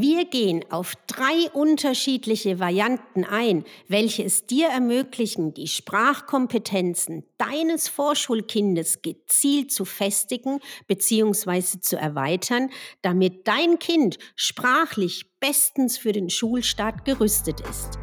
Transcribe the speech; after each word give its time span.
Wir 0.00 0.26
gehen 0.26 0.64
auf 0.70 0.92
drei 1.08 1.50
unterschiedliche 1.54 2.60
Varianten 2.60 3.24
ein, 3.24 3.64
welche 3.88 4.22
es 4.22 4.46
dir 4.46 4.68
ermöglichen, 4.68 5.54
die 5.54 5.66
Sprachkompetenzen 5.66 7.24
deines 7.36 7.88
Vorschulkindes 7.88 9.02
gezielt 9.02 9.72
zu 9.72 9.84
festigen 9.84 10.60
bzw. 10.86 11.80
zu 11.80 11.96
erweitern, 11.96 12.70
damit 13.02 13.48
dein 13.48 13.80
Kind 13.80 14.18
sprachlich 14.36 15.32
bestens 15.40 15.98
für 15.98 16.12
den 16.12 16.30
Schulstart 16.30 17.04
gerüstet 17.04 17.60
ist. 17.62 17.98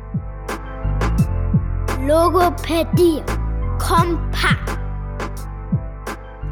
Logopädie 2.06 3.24
Kompakt. 3.80 4.78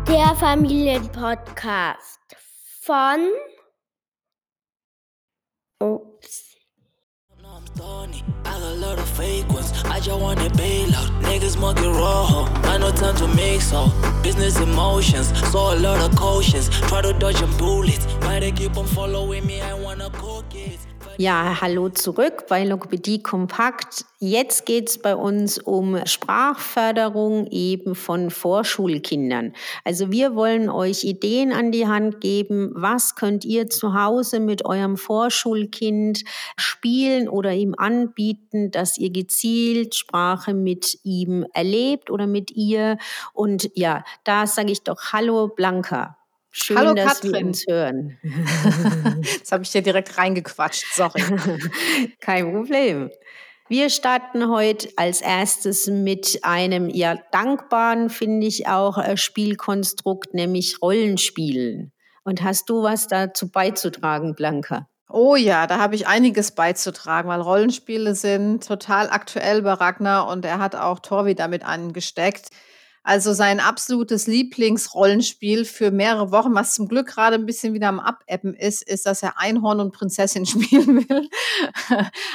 Der 0.07 0.33
Familienpodcast 0.37 2.21
von 2.79 3.19
Oops. 5.83 6.55
I 7.45 8.07
got 8.43 8.61
a 8.61 8.75
lot 8.75 8.99
of 8.99 9.09
fake 9.09 9.49
ones. 9.49 9.71
I 9.85 9.99
just 9.99 10.17
want 10.17 10.39
a 10.39 10.49
bailout. 10.51 11.09
Niggas 11.23 11.59
monkey 11.59 11.87
rojo. 11.87 12.45
I 12.69 12.77
no 12.77 12.89
time 12.91 13.15
to 13.17 13.27
mix 13.27 13.71
so 13.71 13.91
business 14.23 14.59
emotions. 14.59 15.27
Saw 15.51 15.73
a 15.73 15.77
lot 15.77 15.99
of 15.99 16.17
cautions. 16.17 16.69
Try 16.87 17.01
to 17.01 17.11
dodge 17.13 17.39
them 17.41 17.55
bullets. 17.57 18.05
Why 18.21 18.39
they 18.39 18.51
keep 18.53 18.77
on 18.77 18.85
following 18.85 19.45
me? 19.45 19.59
I 19.59 19.73
wanna 19.73 20.09
cook 20.11 20.45
it. 20.55 20.79
Ja, 21.17 21.61
hallo 21.61 21.89
zurück 21.89 22.45
bei 22.49 22.65
Logopädie 22.65 23.21
Kompakt. 23.21 24.03
Jetzt 24.17 24.65
geht 24.65 24.89
es 24.89 24.97
bei 24.97 25.15
uns 25.15 25.59
um 25.59 26.03
Sprachförderung 26.07 27.45
eben 27.51 27.93
von 27.93 28.31
Vorschulkindern. 28.31 29.53
Also 29.83 30.11
wir 30.11 30.33
wollen 30.33 30.71
euch 30.71 31.03
Ideen 31.03 31.53
an 31.53 31.71
die 31.71 31.87
Hand 31.87 32.19
geben, 32.19 32.71
was 32.73 33.13
könnt 33.13 33.45
ihr 33.45 33.69
zu 33.69 33.93
Hause 33.93 34.39
mit 34.39 34.65
eurem 34.65 34.97
Vorschulkind 34.97 36.23
spielen 36.57 37.29
oder 37.29 37.53
ihm 37.53 37.75
anbieten, 37.77 38.71
dass 38.71 38.97
ihr 38.97 39.11
gezielt 39.11 39.93
Sprache 39.93 40.55
mit 40.55 40.97
ihm 41.03 41.45
erlebt 41.53 42.09
oder 42.09 42.25
mit 42.25 42.49
ihr. 42.49 42.97
Und 43.33 43.69
ja, 43.75 44.03
da 44.23 44.47
sage 44.47 44.71
ich 44.71 44.81
doch 44.81 45.13
Hallo 45.13 45.47
Blanca. 45.47 46.17
Schön, 46.55 46.77
Hallo 46.77 46.93
dass 46.93 47.15
Katrin. 47.15 47.33
wir 47.33 47.45
uns 47.47 47.65
hören. 47.67 48.17
Jetzt 49.23 49.51
habe 49.51 49.63
ich 49.63 49.71
dir 49.71 49.81
direkt 49.81 50.15
reingequatscht, 50.19 50.85
sorry. 50.93 51.21
Kein 52.19 52.53
Problem. 52.53 53.09
Wir 53.69 53.89
starten 53.89 54.47
heute 54.49 54.87
als 54.95 55.21
erstes 55.21 55.87
mit 55.87 56.41
einem 56.43 56.89
ja 56.89 57.15
dankbaren, 57.31 58.11
finde 58.11 58.45
ich 58.45 58.67
auch, 58.67 58.99
äh, 58.99 59.17
Spielkonstrukt, 59.17 60.35
nämlich 60.35 60.79
Rollenspielen. 60.79 61.91
Und 62.23 62.43
hast 62.43 62.69
du 62.69 62.83
was 62.83 63.07
dazu 63.07 63.49
beizutragen, 63.49 64.35
Blanca? 64.35 64.87
Oh 65.09 65.35
ja, 65.35 65.65
da 65.65 65.79
habe 65.79 65.95
ich 65.95 66.05
einiges 66.05 66.51
beizutragen, 66.51 67.29
weil 67.29 67.41
Rollenspiele 67.41 68.13
sind 68.13 68.67
total 68.67 69.09
aktuell 69.09 69.63
bei 69.63 69.73
Ragnar 69.73 70.27
und 70.27 70.45
er 70.45 70.59
hat 70.59 70.75
auch 70.75 70.99
Torvi 70.99 71.33
damit 71.33 71.65
angesteckt. 71.65 72.49
Also 73.05 73.33
sein 73.33 73.59
absolutes 73.59 74.27
Lieblingsrollenspiel 74.27 75.65
für 75.65 75.91
mehrere 75.91 76.31
Wochen, 76.31 76.55
was 76.55 76.73
zum 76.73 76.87
Glück 76.87 77.07
gerade 77.07 77.35
ein 77.35 77.45
bisschen 77.45 77.73
wieder 77.73 77.89
am 77.89 77.99
Abappen 77.99 78.53
ist, 78.53 78.81
ist, 78.81 79.05
dass 79.05 79.21
er 79.21 79.37
Einhorn 79.37 79.81
und 79.81 79.91
Prinzessin 79.91 80.45
spielen 80.47 81.09
will. 81.09 81.29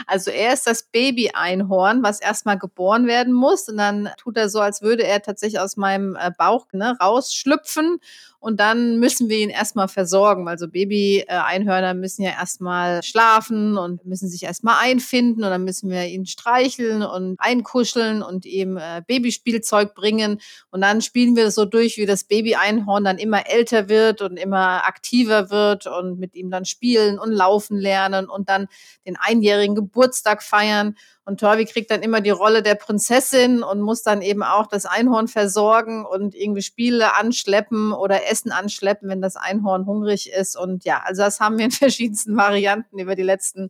Also 0.07 0.31
er 0.31 0.53
ist 0.53 0.67
das 0.67 0.83
Baby-Einhorn, 0.83 2.03
was 2.03 2.21
erstmal 2.21 2.59
geboren 2.59 3.07
werden 3.07 3.33
muss. 3.33 3.69
Und 3.69 3.79
dann 3.79 4.11
tut 4.19 4.37
er 4.37 4.51
so, 4.51 4.61
als 4.61 4.83
würde 4.83 5.05
er 5.05 5.23
tatsächlich 5.23 5.59
aus 5.61 5.79
meinem 5.79 6.17
äh, 6.17 6.31
Bauch 6.37 6.67
ne, 6.73 6.97
rausschlüpfen 7.01 8.01
und 8.41 8.61
dann 8.61 8.99
müssen 9.01 9.29
wir 9.29 9.39
ihn 9.39 9.51
erstmal 9.51 9.89
versorgen. 9.89 10.49
Also 10.49 10.69
Baby-Einhörner 10.69 11.95
müssen 11.95 12.23
ja 12.23 12.31
erstmal 12.31 13.03
schlafen 13.03 13.77
und 13.77 14.07
müssen 14.07 14.29
sich 14.29 14.45
erstmal 14.45 14.77
einfinden 14.81 15.43
und 15.43 15.51
dann 15.51 15.65
müssen 15.65 15.91
wir 15.91 16.07
ihn 16.07 16.25
streicheln 16.25 17.03
und 17.03 17.35
einkuscheln 17.39 18.23
und 18.23 18.47
ihm 18.47 18.77
äh, 18.77 19.03
Babyspielzeug 19.07 19.95
bringen. 19.95 20.41
Und 20.71 20.83
dann 20.83 21.03
spielen 21.03 21.35
wir 21.35 21.45
das 21.45 21.57
so 21.57 21.65
durch, 21.65 21.97
wie 21.97 22.07
das 22.07 22.25
Baby-Einhorn 22.25 23.03
dann 23.03 23.19
immer 23.19 23.49
älter 23.49 23.89
wird 23.89 24.23
und 24.23 24.37
immer 24.37 24.87
aktiver 24.87 25.51
wird 25.51 25.89
und 25.89 26.21
mit 26.21 26.37
ihm 26.37 26.51
dann 26.51 26.65
spielen 26.65 27.19
und 27.19 27.33
laufen 27.33 27.77
lernen 27.77 28.29
und 28.29 28.49
dann 28.49 28.69
den 29.05 29.17
einjährigen 29.17 29.75
Geburtstag 29.75 30.45
feiern. 30.45 30.97
Und 31.29 31.41
Torvi 31.41 31.67
kriegt 31.67 31.91
dann 31.91 32.01
immer 32.01 32.23
die 32.23 32.31
Rolle 32.31 32.63
der 32.63 32.75
Prinzessin 32.75 33.63
und 33.63 33.83
muss 33.83 34.03
dann 34.03 34.23
eben 34.23 34.43
auch 34.43 34.67
das 34.67 34.87
Einhorn 34.87 35.29
versorgen 35.29 36.07
und 36.07 36.35
irgendwie 36.35 36.63
Spiele 36.63 37.15
anschleppen 37.17 37.93
oder 37.93 38.31
Essen 38.31 38.51
anschleppen, 38.51 39.11
wenn 39.11 39.21
das 39.21 39.37
Einhorn 39.37 39.85
hungrig 39.85 40.33
ist. 40.33 40.57
Und 40.57 40.87
ja, 40.87 41.03
also 41.05 41.21
das 41.21 41.39
haben 41.39 41.59
wir 41.59 41.67
in 41.67 41.71
verschiedensten 41.71 42.35
Varianten 42.35 42.99
über 42.99 43.15
die 43.15 43.25
letzten 43.25 43.69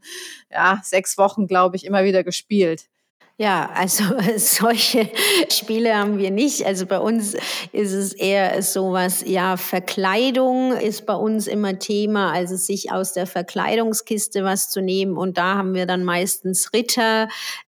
ja, 0.52 0.80
sechs 0.84 1.18
Wochen, 1.18 1.48
glaube 1.48 1.74
ich, 1.74 1.84
immer 1.84 2.04
wieder 2.04 2.22
gespielt. 2.22 2.84
Ja, 3.40 3.70
also 3.72 4.02
solche 4.36 5.08
Spiele 5.48 5.96
haben 5.96 6.18
wir 6.18 6.32
nicht. 6.32 6.66
Also 6.66 6.86
bei 6.86 6.98
uns 6.98 7.34
ist 7.70 7.92
es 7.92 8.12
eher 8.12 8.60
sowas, 8.62 9.22
ja, 9.24 9.56
Verkleidung 9.56 10.72
ist 10.72 11.06
bei 11.06 11.14
uns 11.14 11.46
immer 11.46 11.78
Thema, 11.78 12.32
also 12.32 12.56
sich 12.56 12.90
aus 12.90 13.12
der 13.12 13.28
Verkleidungskiste 13.28 14.42
was 14.42 14.70
zu 14.70 14.80
nehmen. 14.80 15.16
Und 15.16 15.38
da 15.38 15.54
haben 15.54 15.74
wir 15.74 15.86
dann 15.86 16.02
meistens 16.02 16.72
Ritter, 16.72 17.28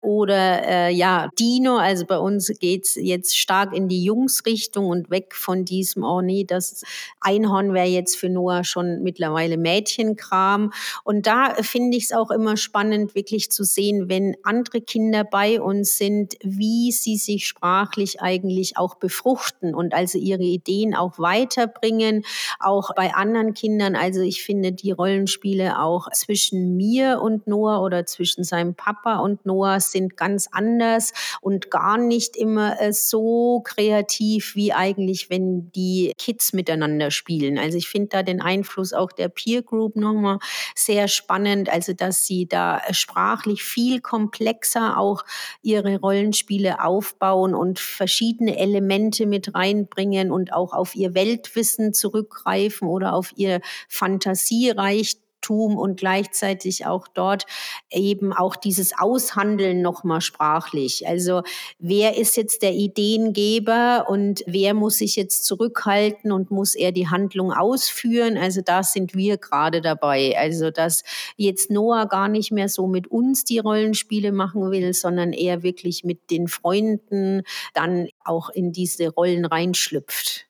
oder 0.03 0.67
äh, 0.67 0.93
ja, 0.93 1.29
Dino, 1.39 1.77
also 1.77 2.05
bei 2.05 2.17
uns 2.17 2.51
geht's 2.59 2.95
jetzt 2.95 3.37
stark 3.37 3.73
in 3.73 3.87
die 3.87 4.03
Jungsrichtung 4.03 4.87
und 4.87 5.09
weg 5.09 5.33
von 5.33 5.63
diesem, 5.63 6.03
oh 6.03 6.21
das 6.45 6.83
Einhorn 7.21 7.73
wäre 7.73 7.87
jetzt 7.87 8.17
für 8.17 8.27
Noah 8.27 8.65
schon 8.65 9.01
mittlerweile 9.01 9.57
Mädchenkram. 9.57 10.73
Und 11.05 11.25
da 11.25 11.53
finde 11.61 11.97
ich 11.97 12.05
es 12.05 12.11
auch 12.11 12.31
immer 12.31 12.57
spannend, 12.57 13.15
wirklich 13.15 13.49
zu 13.49 13.63
sehen, 13.63 14.09
wenn 14.09 14.35
andere 14.43 14.81
Kinder 14.81 15.23
bei 15.23 15.61
uns 15.61 15.97
sind, 15.97 16.35
wie 16.43 16.91
sie 16.91 17.15
sich 17.15 17.47
sprachlich 17.47 18.21
eigentlich 18.21 18.75
auch 18.75 18.95
befruchten 18.95 19.73
und 19.73 19.93
also 19.93 20.17
ihre 20.17 20.43
Ideen 20.43 20.95
auch 20.95 21.17
weiterbringen, 21.17 22.25
auch 22.59 22.93
bei 22.95 23.13
anderen 23.13 23.53
Kindern. 23.53 23.95
Also 23.95 24.19
ich 24.19 24.43
finde 24.43 24.73
die 24.73 24.91
Rollenspiele 24.91 25.79
auch 25.79 26.09
zwischen 26.11 26.75
mir 26.75 27.21
und 27.21 27.47
Noah 27.47 27.81
oder 27.81 28.05
zwischen 28.05 28.43
seinem 28.43 28.75
Papa 28.75 29.19
und 29.19 29.45
Noah 29.45 29.79
sind 29.93 30.17
ganz 30.17 30.49
anders 30.51 31.13
und 31.39 31.71
gar 31.71 31.97
nicht 31.97 32.35
immer 32.35 32.81
äh, 32.81 32.91
so 32.91 33.61
kreativ 33.63 34.55
wie 34.55 34.73
eigentlich, 34.73 35.29
wenn 35.29 35.71
die 35.71 36.11
Kids 36.17 36.51
miteinander 36.51 37.11
spielen. 37.11 37.57
Also 37.57 37.77
ich 37.77 37.87
finde 37.87 38.09
da 38.09 38.23
den 38.23 38.41
Einfluss 38.41 38.91
auch 38.91 39.13
der 39.13 39.29
Peer 39.29 39.61
Group 39.61 39.95
nochmal 39.95 40.39
sehr 40.75 41.07
spannend, 41.07 41.69
also 41.69 41.93
dass 41.93 42.25
sie 42.25 42.47
da 42.47 42.81
sprachlich 42.91 43.63
viel 43.63 44.01
komplexer 44.01 44.97
auch 44.97 45.23
ihre 45.61 45.99
Rollenspiele 45.99 46.83
aufbauen 46.83 47.55
und 47.55 47.79
verschiedene 47.79 48.57
Elemente 48.57 49.25
mit 49.25 49.55
reinbringen 49.55 50.31
und 50.31 50.51
auch 50.51 50.73
auf 50.73 50.95
ihr 50.95 51.13
Weltwissen 51.13 51.93
zurückgreifen 51.93 52.87
oder 52.87 53.13
auf 53.13 53.31
ihr 53.35 53.61
Fantasiereichtum 53.87 55.22
Tum 55.43 55.77
und 55.77 55.99
gleichzeitig 55.99 56.87
auch 56.87 57.07
dort 57.07 57.45
eben 57.91 58.33
auch 58.33 58.55
dieses 58.55 58.97
Aushandeln 58.97 59.83
nochmal 59.83 60.21
sprachlich. 60.21 61.07
Also 61.07 61.43
wer 61.77 62.17
ist 62.17 62.35
jetzt 62.37 62.63
der 62.63 62.73
Ideengeber 62.73 64.05
und 64.09 64.43
wer 64.47 64.73
muss 64.73 64.97
sich 64.97 65.15
jetzt 65.15 65.45
zurückhalten 65.45 66.31
und 66.31 66.49
muss 66.49 66.73
er 66.73 66.91
die 66.91 67.09
Handlung 67.09 67.53
ausführen? 67.53 68.37
Also 68.37 68.61
da 68.61 68.81
sind 68.81 69.13
wir 69.13 69.37
gerade 69.37 69.81
dabei. 69.81 70.35
Also 70.37 70.71
dass 70.71 71.03
jetzt 71.37 71.69
Noah 71.69 72.07
gar 72.07 72.27
nicht 72.27 72.51
mehr 72.51 72.69
so 72.69 72.87
mit 72.87 73.07
uns 73.07 73.43
die 73.43 73.59
Rollenspiele 73.59 74.31
machen 74.31 74.71
will, 74.71 74.93
sondern 74.93 75.33
eher 75.33 75.61
wirklich 75.61 76.03
mit 76.03 76.31
den 76.31 76.47
Freunden 76.47 77.43
dann 77.73 78.07
auch 78.23 78.49
in 78.49 78.71
diese 78.71 79.09
Rollen 79.09 79.45
reinschlüpft. 79.45 80.47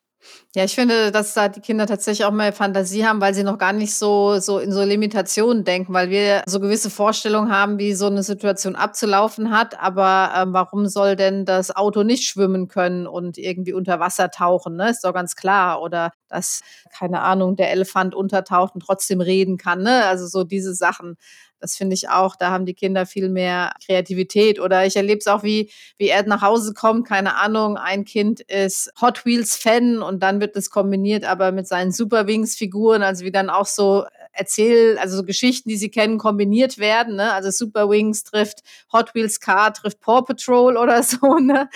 Ja, 0.55 0.63
ich 0.65 0.75
finde, 0.75 1.11
dass 1.11 1.33
da 1.33 1.49
die 1.49 1.61
Kinder 1.61 1.87
tatsächlich 1.87 2.25
auch 2.25 2.31
mehr 2.31 2.53
Fantasie 2.53 3.03
haben, 3.07 3.19
weil 3.21 3.33
sie 3.33 3.41
noch 3.43 3.57
gar 3.57 3.73
nicht 3.73 3.95
so, 3.95 4.37
so 4.37 4.59
in 4.59 4.71
so 4.71 4.83
Limitationen 4.83 5.63
denken, 5.63 5.93
weil 5.93 6.11
wir 6.11 6.43
so 6.45 6.59
gewisse 6.59 6.91
Vorstellungen 6.91 7.51
haben, 7.51 7.79
wie 7.79 7.93
so 7.95 8.05
eine 8.05 8.21
Situation 8.21 8.75
abzulaufen 8.75 9.49
hat. 9.49 9.79
Aber 9.81 10.31
ähm, 10.37 10.53
warum 10.53 10.85
soll 10.87 11.15
denn 11.15 11.45
das 11.45 11.75
Auto 11.75 12.03
nicht 12.03 12.25
schwimmen 12.25 12.67
können 12.67 13.07
und 13.07 13.39
irgendwie 13.39 13.73
unter 13.73 13.99
Wasser 13.99 14.29
tauchen? 14.29 14.75
Ne? 14.75 14.91
Ist 14.91 15.03
doch 15.03 15.13
ganz 15.15 15.35
klar. 15.35 15.81
Oder 15.81 16.11
dass, 16.29 16.61
keine 16.95 17.21
Ahnung, 17.21 17.55
der 17.55 17.71
Elefant 17.71 18.13
untertaucht 18.13 18.75
und 18.75 18.81
trotzdem 18.81 19.21
reden 19.21 19.57
kann. 19.57 19.81
Ne? 19.81 20.05
Also 20.05 20.27
so 20.27 20.43
diese 20.43 20.75
Sachen. 20.75 21.15
Das 21.63 21.77
finde 21.77 21.93
ich 21.93 22.09
auch, 22.09 22.35
da 22.35 22.51
haben 22.51 22.65
die 22.65 22.73
Kinder 22.73 23.05
viel 23.05 23.29
mehr 23.29 23.71
Kreativität. 23.85 24.59
Oder 24.59 24.85
ich 24.85 24.97
erlebe 24.97 25.19
es 25.19 25.27
auch, 25.27 25.43
wie, 25.43 25.71
wie 25.97 26.09
er 26.09 26.21
nach 26.27 26.41
Hause 26.41 26.73
kommt, 26.73 27.07
keine 27.07 27.37
Ahnung, 27.37 27.77
ein 27.77 28.03
Kind 28.03 28.41
ist 28.41 28.91
Hot 28.99 29.25
Wheels 29.25 29.55
Fan 29.55 30.01
und 30.01 30.21
dann 30.21 30.39
wird 30.43 30.57
es 30.57 30.69
kombiniert, 30.69 31.23
aber 31.23 31.53
mit 31.53 31.67
seinen 31.67 31.91
Super 31.91 32.27
Wings 32.27 32.55
Figuren, 32.55 33.01
also 33.01 33.23
wie 33.23 33.31
dann 33.31 33.49
auch 33.49 33.65
so 33.65 34.03
Erzähl, 34.35 34.97
also 34.97 35.17
so 35.17 35.23
Geschichten, 35.23 35.69
die 35.69 35.77
sie 35.77 35.91
kennen, 35.91 36.17
kombiniert 36.17 36.79
werden. 36.79 37.17
Ne? 37.17 37.31
Also 37.33 37.51
Super 37.51 37.87
Wings 37.87 38.23
trifft 38.23 38.63
Hot 38.91 39.13
Wheels 39.13 39.39
Car, 39.39 39.71
trifft 39.75 39.99
Paw 40.01 40.23
Patrol 40.23 40.75
oder 40.75 41.03
so. 41.03 41.37
Ne? 41.37 41.69